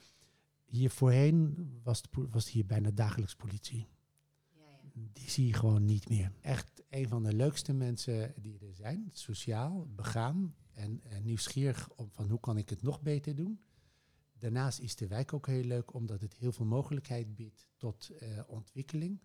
[0.65, 3.87] Hier voorheen was, de, was hier bijna dagelijks politie.
[5.13, 6.33] Die zie je gewoon niet meer.
[6.41, 9.11] Echt een van de leukste mensen die er zijn.
[9.13, 13.61] Sociaal, begaan en, en nieuwsgierig om van hoe kan ik het nog beter doen.
[14.39, 18.29] Daarnaast is de wijk ook heel leuk omdat het heel veel mogelijkheid biedt tot eh,
[18.47, 19.21] ontwikkeling.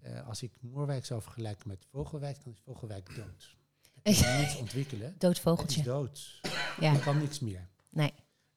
[0.00, 3.56] Eh, als ik Moerwijk zou vergelijken met Vogelwijk, dan is Vogelwijk dood.
[4.02, 5.08] Er kan niets ontwikkelen.
[5.18, 5.82] Dood Het is vogeltje.
[5.82, 6.40] dood.
[6.80, 7.68] Ja, Er kan niks meer.
[7.90, 8.12] nee.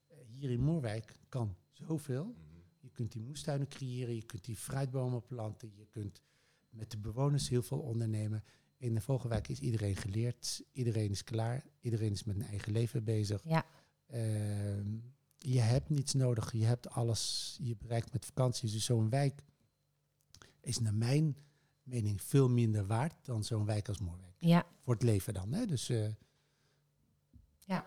[0.08, 2.36] Eh, hier in Moerwijk kan zoveel.
[2.80, 6.22] Je kunt die moestuinen creëren, je kunt die fruitbomen planten, je kunt
[6.70, 8.44] met de bewoners heel veel ondernemen.
[8.78, 13.04] In de Vogelwijk is iedereen geleerd, iedereen is klaar, iedereen is met een eigen leven
[13.04, 13.42] bezig.
[13.44, 13.66] Ja.
[14.08, 14.98] Ehm,
[15.38, 18.72] je hebt niets nodig, je hebt alles, je bereikt met vakanties.
[18.72, 19.42] Dus zo'n wijk
[20.62, 21.36] is naar mijn
[21.84, 24.36] mening veel minder waard dan zo'n wijk als Moerwijk.
[24.40, 25.54] Ja, Voor het leven dan.
[25.54, 25.66] Hè?
[25.66, 26.08] Dus, eh,
[27.60, 27.86] Ja.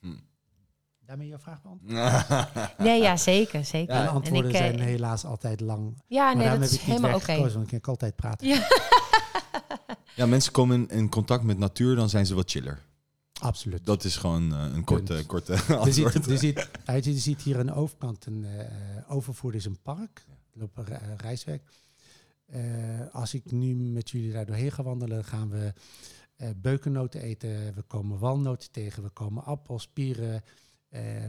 [0.00, 0.16] Hm.
[1.00, 1.92] Daarmee jouw vraag beantwoord?
[2.86, 3.94] nee, ja, zeker, zeker.
[3.94, 6.02] Ja, de En antwoorden ik, eh, zijn helaas altijd lang.
[6.06, 7.52] Ja, maar nee, daarom dat heb is ik helemaal oké.
[7.54, 8.46] want ik kan altijd praten.
[8.46, 8.68] Ja.
[10.14, 12.84] Ja, mensen komen in, in contact met natuur, dan zijn ze wat chiller.
[13.46, 13.86] Absoluut.
[13.86, 15.26] Dat is gewoon eh, een korte, Punt.
[15.26, 16.24] korte antwoord.
[17.04, 20.26] je, ziet, hier aan de overkant een eh overvoer is een park.
[20.52, 21.70] Er loopt een re- reiswerk.
[22.46, 22.60] Eh,
[23.12, 25.72] als ik nu met jullie daar doorheen ga wandelen, gaan we
[26.56, 27.74] beukennoten eten.
[27.74, 30.42] We komen walnoten tegen, we komen appels, pieren,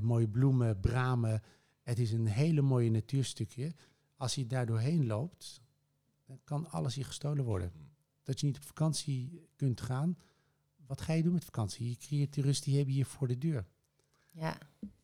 [0.01, 1.41] mooie bloemen, bramen.
[1.81, 3.73] Het is een hele mooie natuurstukje.
[4.17, 5.61] Als je daar doorheen loopt,
[6.25, 7.71] dan kan alles hier gestolen worden.
[8.23, 10.17] Dat je niet op vakantie kunt gaan.
[10.87, 11.89] Wat ga je doen met vakantie?
[11.89, 13.65] Je creëert die rust, die heb je hier voor de deur.
[14.31, 14.57] Ja.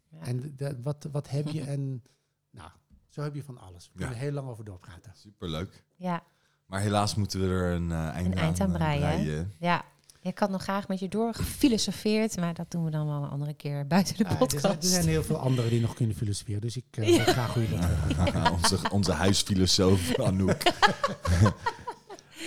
[0.10, 0.20] Ja.
[0.20, 1.62] En wat, wat heb je?
[1.74, 2.04] En
[2.52, 2.70] nou,
[3.10, 3.84] Zo heb je van alles.
[3.86, 3.98] We Ja.
[4.00, 5.12] kunnen er heel lang over doorpraten.
[5.16, 5.84] Superleuk.
[5.96, 6.24] Ja,
[6.66, 9.86] Maar helaas moeten we er een eh, eind, Een eind aan eh, breien, ja.
[10.22, 13.54] Ik had nog graag met je doorgefilosofeerd, maar dat doen we dan wel een andere
[13.54, 14.84] keer buiten de Ah, er, zijn, podcast.
[14.84, 16.62] er zijn heel veel anderen die nog kunnen filosoferen.
[16.62, 18.34] Dus ik eh, wil graag hoe je dat.
[18.34, 20.62] Ja, onze, onze huisfilosoof Anouk.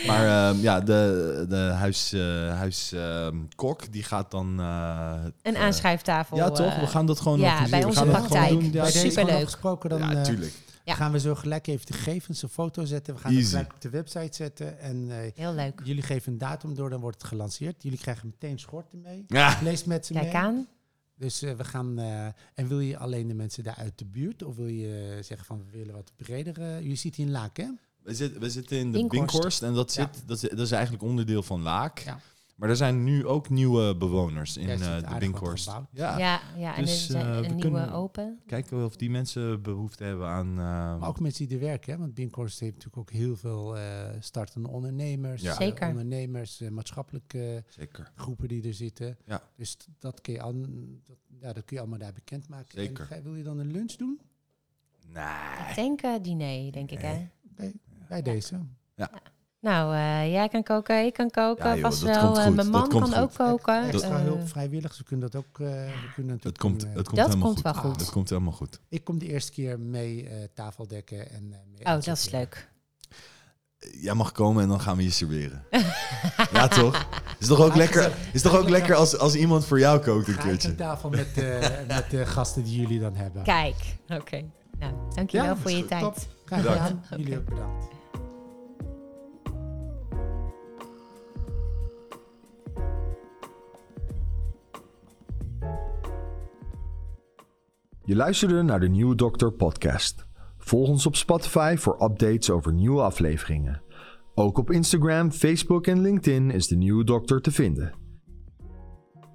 [0.06, 2.20] Maar ehm, ja, de, de huiskok
[2.56, 4.60] huis, ehm, kok, die gaat dan...
[4.60, 6.36] eh, Een eh, aanschrijftafel.
[6.36, 6.72] Ja, toch?
[6.72, 8.90] eh, We gaan dat gewoon ja, bij We onze gaan dat gewoon praktijk.
[8.90, 9.12] Superleuk.
[9.18, 10.52] gewoon afgesproken, dan ja, eh, tuurlijk.
[10.84, 10.94] Ja.
[10.94, 13.14] gaan we zo gelijk even de gegevens, een foto zetten.
[13.14, 13.54] We gaan het Easy.
[13.54, 14.78] gelijk op de website zetten.
[14.80, 15.80] En eh, Heel leuk.
[15.84, 17.82] jullie geven een datum door, dan wordt het gelanceerd.
[17.82, 19.24] Jullie krijgen meteen schorten mee.
[19.26, 20.36] Ja, Leesmetsen Kijk mee.
[20.42, 20.66] aan.
[21.18, 21.98] Dus eh, we gaan.
[21.98, 24.42] eh, en wil je alleen de mensen daar uit de buurt?
[24.42, 26.60] Of wil je eh, zeggen van we willen wat breder?
[26.60, 27.66] eh, jullie zitten hier in Laak, hè?
[28.06, 29.30] We, zitten we zitten in de Binkhorst.
[29.32, 29.62] Binkhorst.
[29.62, 30.02] En dat, Ja.
[30.12, 31.98] zit, dat, is, dat is eigenlijk onderdeel van Laak.
[31.98, 32.18] Ja.
[32.56, 35.66] Maar er zijn nu ook nieuwe bewoners in eh, de Binkhorst.
[35.90, 38.40] Ja, Ja, ja, en Dus, er eh, een we nieuwe kunnen- open.
[38.46, 40.48] kijken of die mensen behoefte hebben aan...
[40.48, 40.54] eh,
[40.98, 41.98] Maar ook mensen die er werken, hè?
[41.98, 45.42] Want Binkhorst heeft natuurlijk ook heel veel eh, startende ondernemers.
[45.42, 45.54] Ja.
[45.54, 45.88] Zeker.
[45.88, 48.12] ondernemers, maatschappelijke Zeker.
[48.14, 49.16] groepen die er zitten.
[49.26, 49.42] Ja.
[49.56, 50.54] Dus dat kun, je al,
[51.04, 52.78] dat, ja, dat kun je allemaal daar bekendmaken.
[52.80, 53.00] Zeker.
[53.00, 54.20] En ga- wil je dan een lunch doen?
[55.08, 55.68] Nee.
[55.68, 57.26] Ik denk diner, denk ik, hè?
[57.56, 57.80] Nee.
[58.08, 58.58] Bij, deze.
[59.60, 62.24] Nou, eh, jij kan koken, ik kan koken, Ja, vast dat wel.
[62.24, 63.46] komt eh, goed, mijn dat man komt kan ook goed.
[63.46, 63.88] koken.
[63.88, 65.60] Extra Eh, hulp, vrijwilligers, we kunnen dat ook.
[65.60, 67.74] eh, we kunnen Het natuurlijk komt, een, eh, het komt Dat helemaal komt goed.
[67.82, 68.00] wel goed.
[68.00, 68.80] Het komt helemaal goed.
[68.88, 72.30] Ik kom de eerste keer mee eh, tafel dekken en eh, mee oh, dat is
[72.30, 72.68] leuk.
[73.78, 75.64] Jij mag komen en dan gaan we je serveren.
[76.52, 77.06] ja, toch?
[77.38, 80.38] Is toch ook lekker, is toch ook lekker als, als iemand voor jou kookt een
[80.38, 80.68] keertje?
[80.68, 83.42] aan tafel met, eh, met de gasten die jullie dan hebben.
[83.42, 83.76] Kijk,
[84.08, 84.44] oké.
[84.78, 85.88] Nou, dankjewel Ja, voor je goed.
[85.88, 86.02] tijd.
[86.02, 86.16] Top.
[86.44, 87.04] Graag gedaan.
[87.16, 87.84] Jullie ook bedankt.
[98.06, 100.26] Je luisterde naar de Nieuwe Dokter podcast.
[100.58, 103.82] Volg ons op Spotify voor updates over nieuwe afleveringen.
[104.34, 107.94] Ook op Instagram, Facebook en LinkedIn is de Nieuwe Dokter te vinden.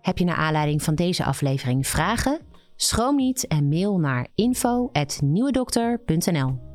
[0.01, 2.39] Heb je naar aanleiding van deze aflevering vragen?
[2.75, 6.70] Schroom niet en mail naar info@nieuwedokter.nl.